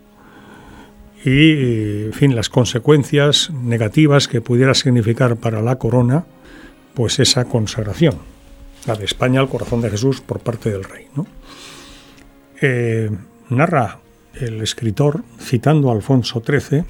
y, 1.24 2.06
en 2.06 2.14
fin, 2.14 2.36
las 2.36 2.50
consecuencias 2.50 3.50
negativas 3.52 4.28
que 4.28 4.42
pudiera 4.42 4.74
significar 4.74 5.38
para 5.38 5.62
la 5.62 5.78
corona, 5.78 6.26
pues 6.94 7.20
esa 7.20 7.46
consagración, 7.46 8.18
la 8.86 8.96
de 8.96 9.06
España 9.06 9.40
al 9.40 9.50
corazón 9.50 9.82
de 9.82 9.90
Jesús 9.90 10.22
por 10.22 10.40
parte 10.40 10.70
del 10.70 10.84
rey. 10.84 11.08
¿no? 11.16 11.26
Eh, 12.62 13.10
narra 13.50 14.00
el 14.36 14.62
escritor, 14.62 15.24
citando 15.40 15.90
a 15.90 15.94
Alfonso 15.94 16.42
XIII, 16.46 16.84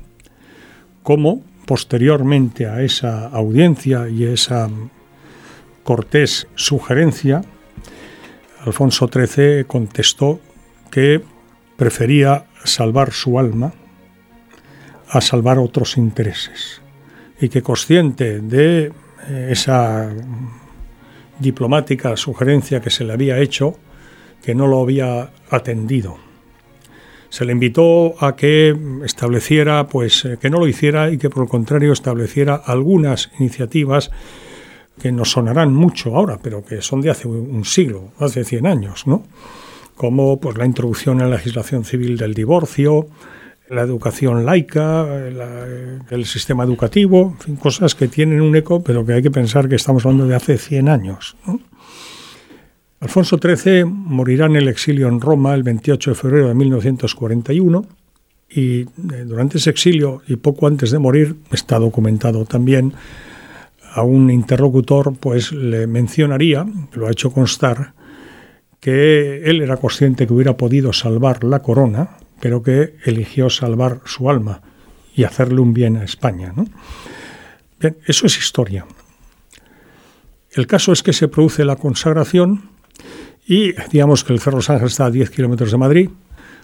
cómo 1.04 1.44
posteriormente 1.66 2.68
a 2.68 2.82
esa 2.82 3.28
audiencia 3.28 4.10
y 4.10 4.26
esa 4.26 4.70
cortés 5.84 6.48
sugerencia, 6.56 7.42
Alfonso 8.66 9.10
XIII 9.12 9.66
contestó 9.66 10.40
que 10.90 11.22
prefería 11.76 12.46
salvar 12.64 13.12
su 13.12 13.38
alma 13.38 13.74
a 15.14 15.22
salvar 15.22 15.60
otros 15.60 15.96
intereses 15.98 16.82
y 17.40 17.50
que 17.50 17.62
consciente 17.62 18.40
de 18.40 18.92
eh, 19.30 19.48
esa 19.52 20.10
diplomática 21.40 22.18
sugerencia 22.18 22.82
que 22.82 22.90
se 22.90 23.04
le 23.04 23.14
había 23.14 23.38
hecho, 23.40 23.78
que 24.44 24.56
no 24.56 24.66
lo 24.68 24.82
había 24.82 25.32
atendido. 25.50 26.18
se 27.30 27.46
le 27.46 27.52
invitó 27.52 28.14
a 28.24 28.36
que 28.36 28.76
estableciera, 29.06 29.88
pues 29.88 30.26
eh, 30.26 30.38
que 30.40 30.50
no 30.50 30.60
lo 30.60 30.68
hiciera 30.68 31.10
y 31.12 31.18
que 31.18 31.30
por 31.30 31.44
el 31.44 31.50
contrario 31.50 31.92
estableciera 31.92 32.56
algunas 32.56 33.32
iniciativas 33.40 34.12
que 35.02 35.12
nos 35.12 35.32
sonarán 35.32 35.74
mucho 35.74 36.16
ahora, 36.16 36.40
pero 36.42 36.64
que 36.64 36.82
son 36.82 37.02
de 37.02 37.10
hace 37.10 37.28
un 37.28 37.66
siglo, 37.66 38.12
hace 38.20 38.44
100 38.44 38.68
años, 38.68 39.08
¿no? 39.08 39.24
Como 39.96 40.40
pues 40.40 40.58
la 40.58 40.66
introducción 40.66 41.22
en 41.22 41.30
la 41.30 41.38
legislación 41.38 41.84
civil 41.84 42.18
del 42.18 42.34
divorcio, 42.36 43.08
la 43.70 43.82
educación 43.82 44.46
laica, 44.46 45.08
el 46.10 46.26
sistema 46.26 46.64
educativo, 46.64 47.36
en 47.36 47.40
fin, 47.40 47.56
cosas 47.56 47.96
que 47.96 48.08
tienen 48.08 48.42
un 48.42 48.56
eco, 48.56 48.84
pero 48.84 49.06
que 49.06 49.14
hay 49.14 49.22
que 49.22 49.32
pensar 49.32 49.70
que 49.70 49.76
estamos 49.76 50.06
hablando 50.06 50.28
de 50.28 50.36
hace 50.36 50.58
100 50.58 50.90
años. 50.90 51.36
Alfonso 53.00 53.38
XIII 53.38 53.86
morirá 53.86 54.46
en 54.46 54.56
el 54.56 54.68
exilio 54.68 55.08
en 55.08 55.20
Roma 55.20 55.54
el 55.54 55.64
28 55.64 56.12
de 56.12 56.16
febrero 56.16 56.48
de 56.48 56.54
1941 56.54 57.86
y 58.50 58.82
eh, 58.82 58.88
durante 59.26 59.58
ese 59.58 59.72
exilio 59.72 60.22
y 60.28 60.36
poco 60.36 60.68
antes 60.68 60.92
de 60.92 61.00
morir, 61.00 61.36
está 61.52 61.80
documentado 61.80 62.46
también, 62.46 62.94
a 63.94 64.04
un 64.04 64.30
interlocutor 64.30 65.16
pues 65.20 65.52
le 65.52 65.88
mencionaría, 65.88 66.66
lo 66.94 67.08
ha 67.08 67.12
hecho 67.12 67.32
constar, 67.32 67.94
que 68.80 69.44
él 69.46 69.62
era 69.62 69.78
consciente 69.78 70.28
que 70.28 70.34
hubiera 70.34 70.58
podido 70.58 70.94
salvar 70.94 71.44
la 71.44 71.60
corona, 71.60 72.18
pero 72.44 72.62
que 72.62 72.98
eligió 73.06 73.50
salvar 73.50 74.02
su 74.04 74.30
alma 74.30 74.60
y 75.16 75.24
hacerle 75.24 75.62
un 75.62 75.74
bien 75.74 75.96
a 75.96 76.04
España. 76.04 76.52
¿no? 76.54 76.66
Bien, 77.80 77.96
eso 78.06 78.26
es 78.26 78.38
historia. 78.38 78.86
El 80.52 80.68
caso 80.68 80.92
es 80.92 81.04
que 81.04 81.14
se 81.14 81.30
produce 81.30 81.64
la 81.64 81.78
consagración 81.78 82.70
y 83.48 83.72
digamos 83.94 84.26
que 84.26 84.34
el 84.34 84.42
Cerro 84.42 84.58
Los 84.58 84.70
Ángeles 84.70 84.92
está 84.92 85.06
a 85.06 85.12
10 85.12 85.30
kilómetros 85.30 85.72
de 85.72 85.78
Madrid, 85.78 86.10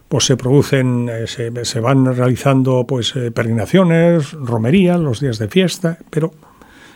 pues 0.09 0.25
se 0.25 0.35
producen, 0.35 1.07
eh, 1.09 1.27
se, 1.27 1.79
van 1.79 2.13
realizando 2.13 2.85
pues 2.85 3.15
eh, 3.15 3.31
peregrinaciones, 3.31 4.33
romerías, 4.33 4.99
los 4.99 5.21
días 5.21 5.39
de 5.39 5.47
fiesta, 5.47 5.97
pero 6.09 6.33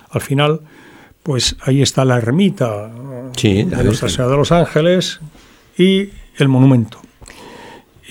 al 0.09 0.19
final 0.19 0.59
pues 1.23 1.55
ahí 1.61 1.81
está 1.81 2.03
la 2.03 2.17
ermita 2.17 2.91
de 3.41 3.63
Nuestra 3.63 4.09
Señora 4.09 4.31
de 4.31 4.37
los 4.39 4.51
Ángeles 4.51 5.21
y 5.77 6.09
el 6.35 6.49
monumento. 6.49 6.99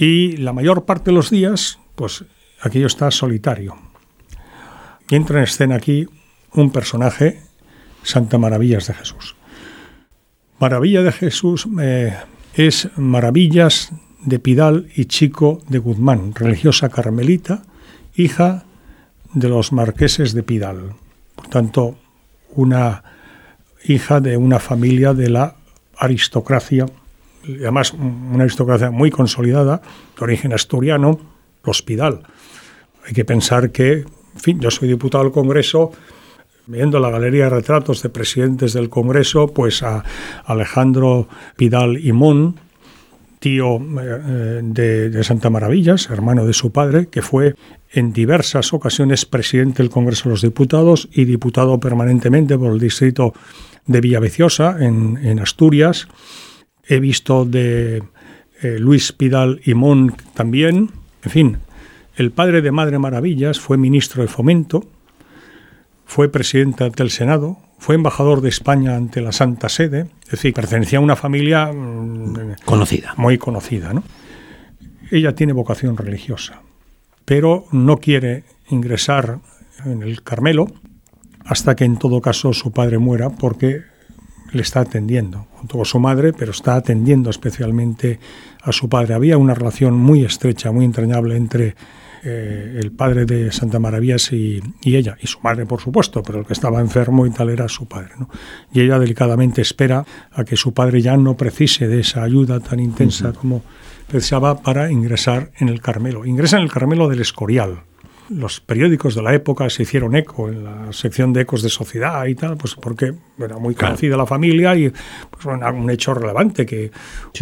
Y 0.02 0.36
la 0.38 0.52
mayor 0.52 0.84
parte 0.84 1.12
de 1.12 1.14
los 1.14 1.30
días, 1.30 1.78
pues 1.94 2.24
aquello 2.60 2.88
está 2.88 3.08
solitario. 3.12 3.78
Y 5.08 5.14
entra 5.14 5.38
en 5.38 5.44
escena 5.44 5.76
aquí 5.76 6.08
un 6.54 6.72
personaje, 6.72 7.40
Santa 8.02 8.36
Maravillas 8.36 8.88
de 8.88 8.94
Jesús. 8.94 9.36
Maravilla 10.58 11.02
de 11.02 11.12
Jesús 11.12 11.68
eh, 11.80 12.16
es 12.54 12.88
Maravillas 12.96 13.92
de 14.24 14.40
Pidal 14.40 14.88
y 14.96 15.04
Chico 15.04 15.62
de 15.68 15.78
Guzmán, 15.78 16.34
religiosa 16.34 16.88
carmelita, 16.88 17.62
hija 18.16 18.64
de 19.34 19.48
los 19.48 19.70
marqueses 19.70 20.32
de 20.32 20.42
Pidal. 20.42 20.94
Por 21.36 21.46
tanto, 21.46 21.96
una 22.56 23.04
hija 23.84 24.20
de 24.20 24.36
una 24.36 24.58
familia 24.58 25.14
de 25.14 25.30
la 25.30 25.54
aristocracia 25.96 26.86
además 27.44 27.92
una 27.92 28.44
aristocracia 28.44 28.90
muy 28.90 29.10
consolidada, 29.10 29.82
de 30.16 30.24
origen 30.24 30.52
asturiano, 30.52 31.18
los 31.64 31.82
Pidal. 31.82 32.22
Hay 33.06 33.12
que 33.12 33.24
pensar 33.24 33.70
que, 33.70 33.92
en 33.92 34.40
fin, 34.40 34.60
yo 34.60 34.70
soy 34.70 34.88
diputado 34.88 35.24
del 35.24 35.32
Congreso, 35.32 35.92
viendo 36.66 37.00
la 37.00 37.10
galería 37.10 37.44
de 37.44 37.50
retratos 37.50 38.02
de 38.02 38.08
presidentes 38.08 38.72
del 38.72 38.88
Congreso, 38.88 39.48
pues 39.48 39.82
a 39.82 40.04
Alejandro 40.44 41.28
Pidal 41.56 41.98
y 41.98 42.12
tío 43.40 43.76
eh, 44.00 44.60
de, 44.62 45.10
de, 45.10 45.24
Santa 45.24 45.50
Maravillas, 45.50 46.08
hermano 46.10 46.46
de 46.46 46.52
su 46.52 46.70
padre, 46.70 47.08
que 47.08 47.22
fue 47.22 47.56
en 47.90 48.12
diversas 48.12 48.72
ocasiones 48.72 49.26
presidente 49.26 49.82
del 49.82 49.90
Congreso 49.90 50.24
de 50.24 50.30
los 50.30 50.42
Diputados 50.42 51.08
y 51.12 51.24
diputado 51.24 51.80
permanentemente 51.80 52.56
por 52.56 52.72
el 52.72 52.78
distrito 52.78 53.34
de 53.86 54.00
Villaviciosa, 54.00 54.76
en, 54.78 55.18
en 55.24 55.40
Asturias 55.40 56.06
he 56.86 57.00
visto 57.00 57.44
de 57.44 58.02
eh, 58.62 58.78
Luis 58.78 59.12
Pidal 59.12 59.60
y 59.64 59.74
Mon 59.74 60.14
también, 60.34 60.90
en 61.22 61.30
fin, 61.30 61.58
el 62.16 62.30
padre 62.30 62.62
de 62.62 62.72
Madre 62.72 62.98
Maravillas 62.98 63.60
fue 63.60 63.78
ministro 63.78 64.22
de 64.22 64.28
Fomento, 64.28 64.84
fue 66.04 66.28
presidente 66.28 66.88
del 66.90 67.10
Senado, 67.10 67.58
fue 67.78 67.94
embajador 67.94 68.42
de 68.42 68.48
España 68.48 68.96
ante 68.96 69.20
la 69.20 69.32
Santa 69.32 69.68
Sede, 69.68 70.08
es 70.24 70.30
decir, 70.32 70.52
pertenecía 70.52 70.98
a 70.98 71.02
una 71.02 71.16
familia 71.16 71.72
mm, 71.72 72.56
conocida. 72.64 73.14
Muy 73.16 73.38
conocida, 73.38 73.92
¿no? 73.92 74.04
Ella 75.10 75.34
tiene 75.34 75.52
vocación 75.52 75.96
religiosa, 75.96 76.62
pero 77.24 77.64
no 77.72 77.98
quiere 77.98 78.44
ingresar 78.68 79.40
en 79.84 80.02
el 80.02 80.22
Carmelo 80.22 80.66
hasta 81.44 81.74
que 81.74 81.84
en 81.84 81.98
todo 81.98 82.20
caso 82.20 82.52
su 82.52 82.72
padre 82.72 82.98
muera 82.98 83.30
porque 83.30 83.82
le 84.52 84.62
está 84.62 84.80
atendiendo, 84.80 85.46
junto 85.52 85.78
con 85.78 85.86
su 85.86 85.98
madre, 85.98 86.32
pero 86.32 86.52
está 86.52 86.76
atendiendo 86.76 87.30
especialmente 87.30 88.18
a 88.62 88.72
su 88.72 88.88
padre. 88.88 89.14
Había 89.14 89.38
una 89.38 89.54
relación 89.54 89.94
muy 89.94 90.24
estrecha, 90.24 90.72
muy 90.72 90.84
entrañable 90.84 91.36
entre 91.36 91.74
eh, 92.24 92.78
el 92.78 92.92
padre 92.92 93.24
de 93.24 93.50
Santa 93.50 93.80
Maravillas 93.80 94.32
y, 94.32 94.62
ella, 94.84 95.16
y 95.20 95.26
su 95.26 95.40
madre, 95.40 95.66
por 95.66 95.80
supuesto, 95.80 96.22
pero 96.22 96.38
el 96.38 96.46
que 96.46 96.52
estaba 96.52 96.80
enfermo 96.80 97.26
y 97.26 97.30
tal 97.30 97.50
era 97.50 97.68
su 97.68 97.86
padre. 97.86 98.12
Y 98.72 98.80
ella 98.80 98.98
delicadamente 98.98 99.62
espera 99.62 100.04
a 100.30 100.44
que 100.44 100.56
su 100.56 100.72
padre 100.72 101.02
ya 101.02 101.16
no 101.16 101.36
precise 101.36 101.88
de 101.88 102.00
esa 102.00 102.22
ayuda 102.22 102.60
tan 102.60 102.78
intensa 102.78 103.32
como 103.32 103.62
precisaba 104.06 104.62
para 104.62 104.92
ingresar 104.92 105.50
en 105.58 105.68
el 105.68 105.80
Carmelo. 105.80 106.24
Ingresa 106.24 106.58
en 106.58 106.62
el 106.62 106.70
Carmelo 106.70 107.08
del 107.08 107.20
Escorial, 107.20 107.84
los 108.28 108.60
periódicos 108.60 109.14
de 109.14 109.22
la 109.22 109.34
época 109.34 109.68
se 109.70 109.82
hicieron 109.82 110.14
eco 110.14 110.48
en 110.48 110.64
la 110.64 110.92
sección 110.92 111.32
de 111.32 111.42
ecos 111.42 111.62
de 111.62 111.68
sociedad 111.68 112.24
y 112.26 112.34
tal, 112.34 112.56
pues 112.56 112.74
porque 112.74 113.14
era 113.38 113.58
muy 113.58 113.74
conocida 113.74 114.16
la 114.16 114.26
familia 114.26 114.74
y 114.76 114.90
pues 115.30 115.46
un 115.46 115.90
hecho 115.90 116.14
relevante 116.14 116.66
que 116.66 116.90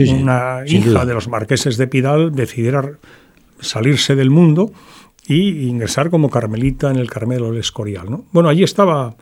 una 0.09 0.63
hija 0.67 1.05
de 1.05 1.15
los 1.15 1.29
marqueses 1.29 1.77
de 1.77 1.87
Pidal 1.87 2.35
decidiera 2.35 2.93
salirse 3.61 4.15
del 4.17 4.31
mundo 4.31 4.73
y 5.27 5.69
ingresar 5.69 6.11
como 6.11 6.31
carmelita 6.31 6.91
en 6.91 6.97
el 6.97 7.11
Carmelo 7.11 7.51
del 7.51 7.61
Escorial. 7.61 8.11
¿no? 8.11 8.25
Bueno, 8.33 8.49
allí 8.49 8.65
estaba 8.65 9.17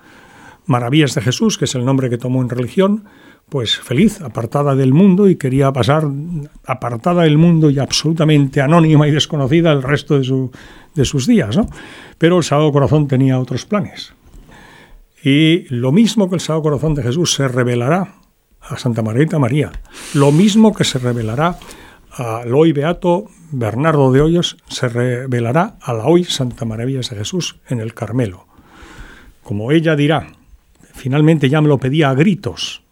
Maravillas 0.69 1.15
de 1.15 1.23
Jesús, 1.23 1.57
que 1.57 1.65
es 1.65 1.75
el 1.75 1.85
nombre 1.87 2.11
que 2.11 2.19
tomó 2.19 2.43
en 2.43 2.51
religión, 2.51 3.05
pues 3.49 3.79
feliz, 3.79 4.21
apartada 4.21 4.75
del 4.75 4.93
mundo 4.93 5.27
y 5.27 5.37
quería 5.37 5.73
pasar 5.73 6.05
apartada 6.67 7.23
del 7.23 7.39
mundo 7.39 7.71
y 7.71 7.79
absolutamente 7.79 8.61
anónima 8.61 9.09
y 9.09 9.11
desconocida 9.11 9.73
el 9.73 9.83
resto 9.83 10.19
de, 10.19 10.25
su, 10.25 10.51
de 10.99 11.07
sus 11.07 11.27
días. 11.27 11.57
¿no? 11.57 11.67
Pero 12.19 12.37
el 12.37 12.45
Sagrado 12.45 12.73
Corazón 12.73 13.09
tenía 13.09 13.39
otros 13.39 13.65
planes. 13.65 14.13
Y 15.25 15.67
lo 15.75 15.93
mismo 15.93 16.29
que 16.29 16.35
el 16.37 16.41
Sagrado 16.41 16.63
Corazón 16.63 16.95
de 16.95 17.03
Jesús 17.03 17.33
se 17.33 17.49
revelará 17.49 18.17
a 18.61 18.77
Santa 18.77 19.03
Margarita 19.03 19.39
María, 19.39 19.73
lo 20.15 20.31
mismo 20.31 20.75
que 20.75 20.85
se 20.85 20.99
revelará 20.99 21.59
al 22.13 22.55
hoy 22.55 22.73
beato 22.73 23.27
Bernardo 23.51 24.13
de 24.13 24.21
Hoyos, 24.21 24.59
se 24.69 24.89
revelará 24.89 25.79
a 25.81 25.95
la 25.95 26.05
hoy 26.05 26.25
Santa 26.25 26.65
Maravilla 26.65 27.01
de 27.01 27.17
Jesús 27.17 27.61
en 27.69 27.81
el 27.81 27.95
Carmelo. 27.95 28.47
Como 29.43 29.73
ella 29.73 29.97
dirá, 29.97 30.35
finalmente 30.95 31.49
ya 31.49 31.61
me 31.63 31.69
lo 31.69 31.79
pedía 31.79 32.11
a 32.11 32.15
gritos, 32.15 32.83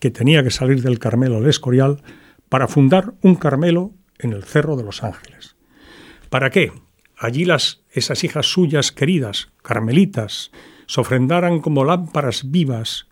que 0.00 0.10
tenía 0.10 0.42
que 0.42 0.50
salir 0.50 0.82
del 0.82 0.98
Carmelo 0.98 1.40
del 1.40 1.50
Escorial 1.50 2.02
para 2.48 2.68
fundar 2.68 3.14
un 3.22 3.34
Carmelo 3.34 3.92
en 4.18 4.32
el 4.32 4.44
Cerro 4.44 4.76
de 4.76 4.84
los 4.84 5.02
Ángeles. 5.02 5.56
¿Para 6.30 6.50
qué? 6.50 6.72
Allí 7.16 7.44
las, 7.44 7.80
esas 7.90 8.24
hijas 8.24 8.46
suyas 8.46 8.92
queridas, 8.92 9.48
carmelitas, 9.62 10.50
se 10.86 11.00
ofrendaran 11.00 11.60
como 11.60 11.84
lámparas 11.84 12.50
vivas 12.50 13.06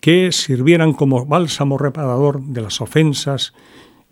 que 0.00 0.30
sirvieran 0.32 0.92
como 0.92 1.26
bálsamo 1.26 1.78
reparador 1.78 2.42
de 2.42 2.60
las 2.60 2.80
ofensas 2.80 3.52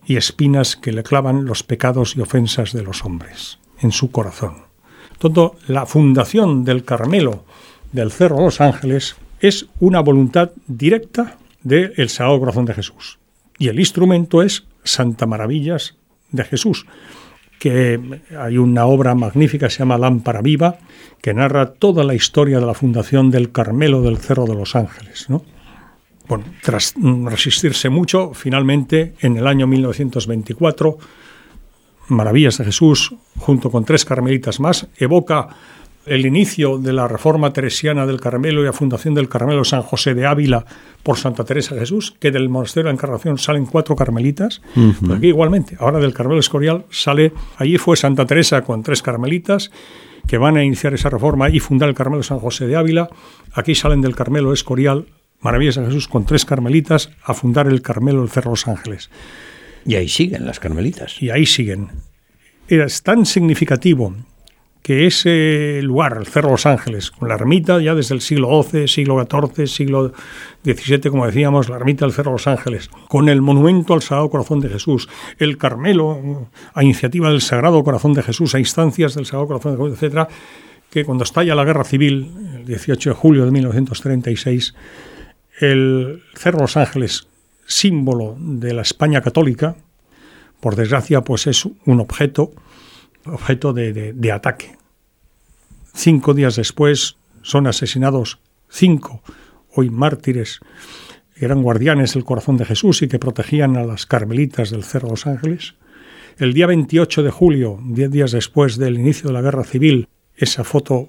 y 0.04 0.16
espinas 0.16 0.76
que 0.76 0.92
le 0.92 1.02
clavan 1.02 1.44
los 1.44 1.62
pecados 1.62 2.16
y 2.16 2.20
ofensas 2.20 2.72
de 2.72 2.82
los 2.82 3.04
hombres 3.04 3.58
en 3.80 3.92
su 3.92 4.10
corazón. 4.10 4.64
Todo 5.18 5.56
la 5.66 5.86
fundación 5.86 6.64
del 6.64 6.84
Carmelo 6.84 7.44
del 7.92 8.10
Cerro 8.10 8.36
de 8.36 8.44
los 8.44 8.60
Ángeles 8.60 9.16
es 9.40 9.66
una 9.80 10.00
voluntad 10.00 10.50
directa 10.66 11.38
del 11.62 11.92
el 11.96 12.08
Sagrado 12.08 12.40
Corazón 12.40 12.64
de 12.64 12.74
Jesús. 12.74 13.18
Y 13.58 13.68
el 13.68 13.78
instrumento 13.78 14.42
es 14.42 14.66
Santa 14.84 15.26
Maravillas 15.26 15.96
de 16.30 16.44
Jesús, 16.44 16.86
que 17.58 18.20
hay 18.38 18.58
una 18.58 18.86
obra 18.86 19.14
magnífica, 19.14 19.70
se 19.70 19.78
llama 19.78 19.98
Lámpara 19.98 20.42
Viva, 20.42 20.78
que 21.20 21.34
narra 21.34 21.72
toda 21.72 22.04
la 22.04 22.14
historia 22.14 22.60
de 22.60 22.66
la 22.66 22.74
fundación 22.74 23.30
del 23.30 23.50
Carmelo 23.50 24.02
del 24.02 24.18
Cerro 24.18 24.44
de 24.44 24.54
los 24.54 24.76
Ángeles. 24.76 25.26
¿no? 25.28 25.42
Bueno, 26.28 26.44
tras 26.62 26.94
resistirse 27.24 27.88
mucho, 27.88 28.32
finalmente, 28.34 29.14
en 29.20 29.36
el 29.36 29.46
año 29.46 29.66
1924, 29.66 30.98
Maravillas 32.08 32.58
de 32.58 32.64
Jesús, 32.66 33.14
junto 33.36 33.68
con 33.70 33.84
tres 33.84 34.04
carmelitas 34.04 34.60
más, 34.60 34.86
evoca 34.96 35.48
el 36.06 36.24
inicio 36.24 36.78
de 36.78 36.92
la 36.92 37.08
reforma 37.08 37.52
teresiana 37.52 38.06
del 38.06 38.20
Carmelo 38.20 38.62
y 38.62 38.64
la 38.64 38.72
fundación 38.72 39.14
del 39.14 39.28
Carmelo 39.28 39.64
San 39.64 39.82
José 39.82 40.14
de 40.14 40.24
Ávila 40.24 40.64
por 41.02 41.18
Santa 41.18 41.44
Teresa 41.44 41.74
de 41.74 41.80
Jesús, 41.80 42.14
que 42.18 42.30
del 42.30 42.48
monasterio 42.48 42.84
de 42.84 42.92
la 42.92 42.94
Encarnación 42.94 43.38
salen 43.38 43.66
cuatro 43.66 43.96
carmelitas. 43.96 44.62
Pues 44.74 45.18
aquí 45.18 45.28
igualmente, 45.28 45.76
ahora 45.80 45.98
del 45.98 46.14
Carmelo 46.14 46.40
Escorial 46.40 46.84
sale, 46.90 47.32
allí 47.56 47.76
fue 47.76 47.96
Santa 47.96 48.24
Teresa 48.24 48.62
con 48.62 48.82
tres 48.82 49.02
carmelitas 49.02 49.70
que 50.26 50.38
van 50.38 50.56
a 50.56 50.64
iniciar 50.64 50.94
esa 50.94 51.10
reforma 51.10 51.50
y 51.50 51.60
fundar 51.60 51.88
el 51.88 51.94
Carmelo 51.94 52.22
San 52.22 52.38
José 52.38 52.66
de 52.66 52.76
Ávila. 52.76 53.08
Aquí 53.52 53.74
salen 53.74 54.00
del 54.00 54.16
Carmelo 54.16 54.52
Escorial, 54.52 55.06
Maravillas 55.40 55.74
de 55.74 55.86
Jesús, 55.86 56.08
con 56.08 56.24
tres 56.24 56.44
carmelitas 56.44 57.10
a 57.22 57.34
fundar 57.34 57.66
el 57.66 57.82
Carmelo 57.82 58.20
del 58.20 58.30
Cerro 58.30 58.50
Los 58.50 58.66
Ángeles. 58.66 59.10
Y 59.84 59.94
ahí 59.94 60.08
siguen 60.08 60.46
las 60.46 60.58
carmelitas. 60.58 61.22
Y 61.22 61.30
ahí 61.30 61.46
siguen. 61.46 61.88
Es 62.68 63.02
tan 63.02 63.26
significativo 63.26 64.14
que 64.86 65.04
ese 65.04 65.80
lugar, 65.82 66.16
el 66.16 66.28
Cerro 66.28 66.52
Los 66.52 66.64
Ángeles, 66.64 67.10
con 67.10 67.26
la 67.26 67.34
ermita 67.34 67.82
ya 67.82 67.92
desde 67.96 68.14
el 68.14 68.20
siglo 68.20 68.62
XII, 68.62 68.86
siglo 68.86 69.20
XIV, 69.20 69.66
siglo 69.66 70.12
XVII, 70.64 71.10
como 71.10 71.26
decíamos, 71.26 71.68
la 71.68 71.74
ermita 71.74 72.04
del 72.04 72.14
Cerro 72.14 72.30
Los 72.30 72.46
Ángeles, 72.46 72.88
con 73.08 73.28
el 73.28 73.42
monumento 73.42 73.94
al 73.94 74.02
Sagrado 74.02 74.30
Corazón 74.30 74.60
de 74.60 74.68
Jesús, 74.68 75.08
el 75.40 75.58
Carmelo, 75.58 76.48
a 76.72 76.84
iniciativa 76.84 77.30
del 77.30 77.40
Sagrado 77.40 77.82
Corazón 77.82 78.12
de 78.14 78.22
Jesús, 78.22 78.54
a 78.54 78.60
instancias 78.60 79.16
del 79.16 79.26
Sagrado 79.26 79.48
Corazón 79.48 79.72
de 79.72 79.78
Jesús, 79.78 79.94
etcétera, 79.94 80.28
que 80.88 81.04
cuando 81.04 81.24
estalla 81.24 81.56
la 81.56 81.64
Guerra 81.64 81.82
Civil, 81.82 82.30
el 82.54 82.64
18 82.64 83.10
de 83.10 83.16
julio 83.16 83.44
de 83.44 83.50
1936, 83.50 84.72
el 85.58 86.22
Cerro 86.36 86.60
Los 86.60 86.76
Ángeles, 86.76 87.26
símbolo 87.66 88.36
de 88.38 88.72
la 88.72 88.82
España 88.82 89.20
católica, 89.20 89.74
por 90.60 90.76
desgracia, 90.76 91.22
pues 91.22 91.48
es 91.48 91.64
un 91.64 91.98
objeto 91.98 92.52
objeto 93.28 93.72
de, 93.72 93.92
de, 93.92 94.12
de, 94.12 94.32
ataque. 94.32 94.76
Cinco 95.94 96.34
días 96.34 96.56
después 96.56 97.16
son 97.42 97.66
asesinados 97.66 98.38
cinco, 98.68 99.22
hoy 99.74 99.90
mártires, 99.90 100.60
que 101.34 101.44
eran 101.44 101.62
guardianes 101.62 102.14
del 102.14 102.24
corazón 102.24 102.56
de 102.56 102.64
Jesús 102.64 103.02
y 103.02 103.08
que 103.08 103.18
protegían 103.18 103.76
a 103.76 103.84
las 103.84 104.06
carmelitas 104.06 104.70
del 104.70 104.84
Cerro 104.84 105.08
de 105.08 105.12
los 105.12 105.26
Ángeles. 105.26 105.74
El 106.38 106.52
día 106.52 106.66
28 106.66 107.22
de 107.22 107.30
julio, 107.30 107.78
diez 107.82 108.10
días 108.10 108.32
después 108.32 108.76
del 108.76 108.98
inicio 108.98 109.28
de 109.28 109.34
la 109.34 109.42
guerra 109.42 109.64
civil, 109.64 110.08
esa 110.36 110.64
foto 110.64 111.08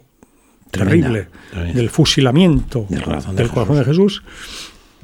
Tremenda, 0.71 1.07
terrible 1.07 1.29
tremenda. 1.49 1.79
del 1.79 1.89
fusilamiento 1.89 2.85
Del 2.89 3.03
corazón 3.03 3.35
de 3.35 3.43
del 3.43 3.51
corazón 3.51 3.77
de 3.77 3.85
Jesús, 3.85 4.23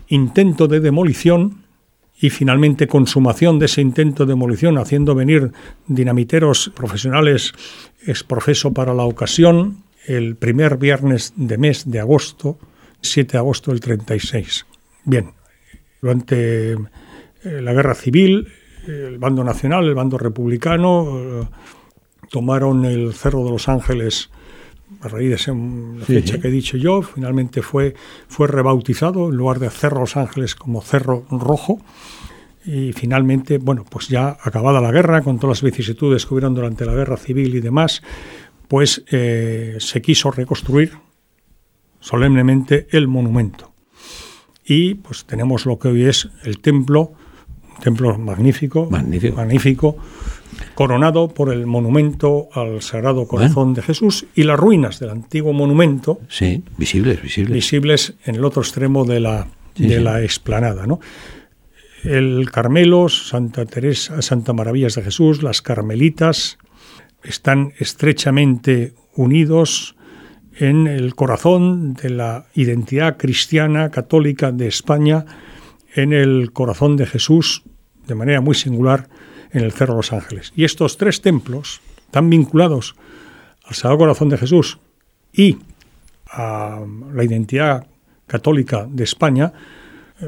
intento 0.07 0.67
de 0.67 0.79
demolición 0.79 1.62
y 2.19 2.29
finalmente 2.29 2.87
consumación 2.87 3.59
de 3.59 3.65
ese 3.65 3.81
intento 3.81 4.25
de 4.25 4.31
demolición, 4.31 4.77
haciendo 4.77 5.15
venir 5.15 5.51
dinamiteros 5.87 6.71
profesionales 6.75 7.53
exprofeso 8.05 8.73
para 8.73 8.93
la 8.93 9.03
ocasión, 9.03 9.83
el 10.05 10.35
primer 10.35 10.77
viernes 10.77 11.33
de 11.35 11.57
mes 11.57 11.89
de 11.89 11.99
agosto, 11.99 12.57
7 13.01 13.33
de 13.33 13.37
agosto 13.37 13.71
del 13.71 13.79
36. 13.79 14.65
Bien, 15.05 15.31
durante 16.01 16.73
eh, 16.73 16.77
la 17.43 17.73
guerra 17.73 17.95
civil, 17.95 18.47
el 18.87 19.17
bando 19.17 19.43
nacional, 19.43 19.85
el 19.85 19.95
bando 19.95 20.17
republicano, 20.17 21.19
eh, 21.19 21.47
tomaron 22.29 22.85
el 22.85 23.13
Cerro 23.13 23.43
de 23.45 23.51
los 23.51 23.69
Ángeles 23.69 24.29
a 25.03 25.07
raíz 25.09 25.29
de 25.29 25.35
esa 25.35 25.51
la 25.53 26.05
Sí, 26.05 26.13
fecha 26.15 26.39
que 26.39 26.47
he 26.47 26.51
dicho 26.51 26.77
yo, 26.77 27.01
finalmente 27.01 27.61
fue, 27.61 27.93
fue 28.27 28.47
rebautizado 28.47 29.29
en 29.29 29.35
lugar 29.35 29.59
de 29.59 29.69
Cerro 29.69 29.99
Los 30.01 30.17
Ángeles 30.17 30.55
como 30.55 30.81
Cerro 30.81 31.25
Rojo. 31.29 31.79
Y 32.65 32.93
finalmente, 32.93 33.57
bueno, 33.57 33.83
pues 33.89 34.07
ya 34.07 34.37
acabada 34.41 34.79
la 34.79 34.91
guerra, 34.91 35.21
con 35.21 35.37
todas 35.37 35.57
las 35.61 35.71
vicisitudes 35.71 36.25
que 36.25 36.33
hubieron 36.33 36.55
durante 36.55 36.85
la 36.85 36.93
guerra 36.93 37.17
civil 37.17 37.53
y 37.55 37.59
demás, 37.59 38.01
pues 38.69 39.03
eh, 39.11 39.75
se 39.79 40.01
quiso 40.01 40.31
reconstruir 40.31 40.93
solemnemente 41.99 42.87
el 42.91 43.07
monumento. 43.07 43.73
Y 44.65 44.95
pues 44.95 45.25
tenemos 45.25 45.65
lo 45.65 45.77
que 45.77 45.89
hoy 45.89 46.05
es 46.05 46.29
el 46.43 46.59
templo, 46.59 47.11
un 47.75 47.81
templo 47.81 48.17
magnífico, 48.17 48.89
Magnífico. 48.89 49.35
magnífico, 49.35 49.97
coronado 50.75 51.27
por 51.29 51.51
el 51.51 51.65
monumento 51.65 52.49
al 52.53 52.81
Sagrado 52.81 53.27
Corazón 53.27 53.73
de 53.73 53.81
Jesús 53.81 54.25
y 54.35 54.43
las 54.43 54.59
ruinas 54.59 54.99
del 54.99 55.09
antiguo 55.11 55.53
monumento 55.53 56.19
Sí, 56.29 56.63
visibles, 56.77 57.21
visibles. 57.21 57.53
visibles 57.53 58.13
en 58.25 58.35
el 58.35 58.45
otro 58.45 58.61
extremo 58.61 59.05
de 59.05 59.19
la, 59.19 59.47
Sí, 59.75 59.87
de 59.87 59.97
sí. 59.97 60.03
la 60.03 60.21
explanada. 60.21 60.85
¿no? 60.87 60.99
El 62.03 62.49
Carmelo, 62.51 63.07
Santa 63.09 63.65
Teresa, 63.65 64.21
Santa 64.21 64.53
Maravillas 64.53 64.95
de 64.95 65.03
Jesús, 65.03 65.41
las 65.41 65.61
Carmelitas 65.61 66.57
están 67.23 67.73
estrechamente 67.79 68.93
unidos 69.15 69.95
en 70.59 70.87
el 70.87 71.15
corazón 71.15 71.93
de 71.93 72.09
la 72.09 72.45
identidad 72.53 73.17
cristiana 73.17 73.89
católica 73.89 74.51
de 74.51 74.67
España, 74.67 75.25
en 75.95 76.13
el 76.13 76.51
corazón 76.51 76.97
de 76.97 77.05
Jesús, 77.05 77.63
de 78.07 78.15
manera 78.15 78.41
muy 78.41 78.55
singular, 78.55 79.07
en 79.53 79.63
el 79.63 79.71
Cerro 79.71 79.95
los 79.95 80.11
Ángeles. 80.11 80.51
Y 80.55 80.65
estos 80.65 80.97
tres 80.97 81.21
templos, 81.21 81.81
tan 82.11 82.29
vinculados 82.29 82.95
al 83.63 83.75
Sagrado 83.75 83.99
Corazón 83.99 84.29
de 84.29 84.37
Jesús 84.37 84.79
y 85.31 85.57
a 86.29 86.81
la 87.13 87.23
identidad 87.23 87.87
católica 88.27 88.87
de 88.89 89.03
España, 89.03 89.53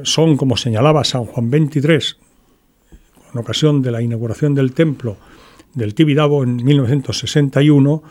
son, 0.03 0.37
como 0.37 0.57
señalaba 0.57 1.03
San 1.03 1.25
Juan 1.25 1.49
XXIII, 1.49 2.17
en 3.33 3.39
ocasión 3.39 3.81
de 3.81 3.91
la 3.91 4.01
inauguración 4.01 4.53
del 4.53 4.73
templo 4.73 5.17
del 5.73 5.93
Tibidabo 5.93 6.43
en 6.43 6.55
1961, 6.57 8.03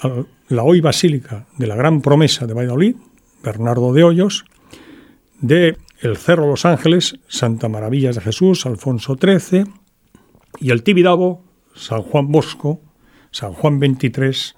a 0.00 0.24
la 0.48 0.62
hoy 0.64 0.80
Basílica 0.80 1.46
de 1.56 1.66
la 1.66 1.76
Gran 1.76 2.00
Promesa 2.00 2.46
de 2.46 2.54
Valladolid, 2.54 2.96
Bernardo 3.42 3.92
de 3.92 4.02
Hoyos, 4.02 4.44
de 5.40 5.76
el 6.00 6.16
Cerro 6.16 6.46
Los 6.46 6.64
Ángeles, 6.64 7.18
Santa 7.28 7.68
Maravillas 7.68 8.16
de 8.16 8.22
Jesús, 8.22 8.66
Alfonso 8.66 9.16
XIII, 9.16 9.64
y 10.60 10.70
el 10.70 10.82
Tibidabo, 10.82 11.42
San 11.74 12.02
Juan 12.02 12.30
Bosco, 12.30 12.80
San 13.30 13.52
Juan 13.52 13.78
XXIII. 13.78 14.54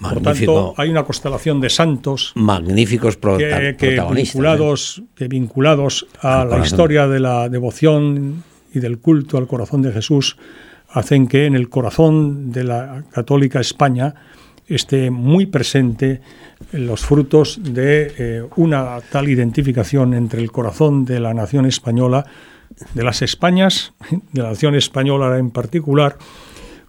Por 0.00 0.20
Magnífico. 0.20 0.54
tanto, 0.54 0.74
hay 0.78 0.90
una 0.90 1.04
constelación 1.04 1.60
de 1.60 1.70
santos 1.70 2.32
Magníficos 2.34 3.16
que, 3.16 3.76
que 3.78 3.86
protagonistas. 3.88 4.34
¿eh? 4.34 4.38
vinculados, 4.38 5.02
que 5.14 5.28
vinculados 5.28 6.06
a 6.20 6.44
la 6.44 6.58
historia 6.58 7.06
de 7.06 7.20
la 7.20 7.48
devoción 7.48 8.42
y 8.74 8.80
del 8.80 8.98
culto 8.98 9.38
al 9.38 9.46
corazón 9.46 9.82
de 9.82 9.92
Jesús, 9.92 10.36
hacen 10.88 11.28
que 11.28 11.46
en 11.46 11.54
el 11.54 11.68
corazón 11.68 12.50
de 12.50 12.64
la 12.64 13.04
católica 13.12 13.60
España 13.60 14.14
esté 14.66 15.10
muy 15.10 15.46
presente 15.46 16.20
los 16.72 17.04
frutos 17.04 17.60
de 17.62 18.14
eh, 18.18 18.42
una 18.56 18.98
tal 19.10 19.28
identificación 19.28 20.14
entre 20.14 20.40
el 20.40 20.52
corazón 20.52 21.04
de 21.04 21.20
la 21.20 21.34
nación 21.34 21.66
española, 21.66 22.24
de 22.94 23.02
las 23.02 23.22
Españas, 23.22 23.92
de 24.10 24.42
la 24.42 24.50
nación 24.50 24.74
española 24.74 25.38
en 25.38 25.50
particular, 25.50 26.18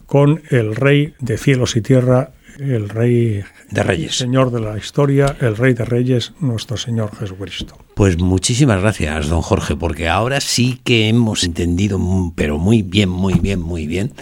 con 0.06 0.42
el 0.50 0.76
rey 0.76 1.14
de 1.20 1.38
cielos 1.38 1.76
y 1.76 1.82
tierra, 1.82 2.32
el 2.60 2.90
rey 2.90 3.44
De 3.72 3.84
Reyes. 3.84 4.18
Señor 4.18 4.52
de 4.52 4.62
la 4.62 4.78
historia, 4.78 5.36
el 5.40 5.58
Rey 5.58 5.74
de 5.74 5.86
Reyes, 5.86 6.34
nuestro 6.40 6.78
Señor 6.78 7.16
Jesucristo. 7.16 7.78
Pues 7.96 8.20
muchísimas 8.20 8.82
gracias, 8.82 9.28
don 9.28 9.42
Jorge, 9.42 9.76
porque 9.76 10.08
ahora 10.08 10.40
sí 10.40 10.80
que 10.84 11.10
hemos 11.10 11.44
entendido, 11.44 12.00
pero 12.36 12.58
muy 12.58 12.84
bien, 12.84 13.10
muy 13.10 13.36
bien, 13.36 13.60
muy 13.60 13.88
bien, 13.88 14.14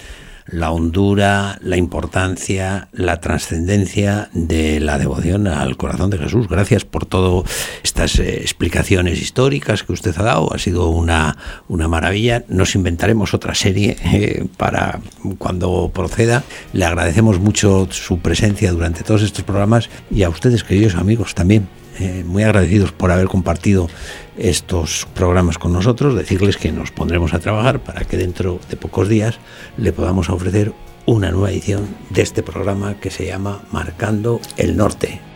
la 0.52 0.72
hondura, 0.72 1.58
la 1.62 1.78
importancia, 1.78 2.90
la 2.92 3.20
trascendencia 3.22 4.30
de 4.34 4.80
la 4.80 4.98
devoción 4.98 5.48
al 5.48 5.78
corazón 5.78 6.10
de 6.10 6.18
Jesús. 6.18 6.48
Gracias 6.48 6.86
por 6.86 7.06
todas 7.06 7.50
estas 7.84 8.20
eh, 8.20 8.42
explicaciones 8.42 9.22
históricas 9.22 9.84
que 9.84 9.94
usted 9.94 10.14
ha 10.18 10.24
dado. 10.24 10.54
Ha 10.54 10.60
sido 10.60 10.90
una, 10.90 11.38
una 11.68 11.88
maravilla. 11.88 12.44
Nos 12.50 12.76
inventaremos 12.76 13.34
otra 13.34 13.56
serie 13.56 13.96
eh, 14.04 14.46
para 14.58 15.00
cuando 15.38 15.90
proceda. 15.94 16.44
Le 16.74 16.86
agradecemos 16.86 17.40
mucho 17.40 17.88
su 17.90 18.20
presencia 18.20 18.72
durante 18.72 19.04
todos 19.04 19.24
estos 19.24 19.44
programas 19.44 19.90
y 20.10 20.24
a 20.24 20.30
ustedes, 20.30 20.64
queridos 20.64 20.96
amigos, 20.96 21.34
también 21.34 21.68
eh, 22.02 22.24
muy 22.26 22.44
agradecidos 22.44 22.92
por 22.92 23.12
haber 23.12 23.28
compartido 23.28 23.90
estos 24.38 25.08
programas 25.14 25.58
con 25.58 25.74
nosotros, 25.74 26.16
decirles 26.16 26.58
que 26.58 26.72
nos 26.72 26.92
pondremos 26.92 27.34
a 27.34 27.40
trabajar 27.40 27.80
para 27.80 28.06
que 28.06 28.18
dentro 28.18 28.60
de 28.70 28.78
pocos 28.78 29.08
días 29.08 29.40
le 29.78 29.94
podamos 29.94 30.30
ofrecer 30.30 30.74
una 31.06 31.32
nueva 31.32 31.52
edición 31.52 31.88
de 32.10 32.22
este 32.22 32.44
programa 32.44 32.96
que 33.00 33.12
se 33.12 33.26
llama 33.26 33.64
Marcando 33.72 34.40
el 34.58 34.78
Norte. 34.78 35.31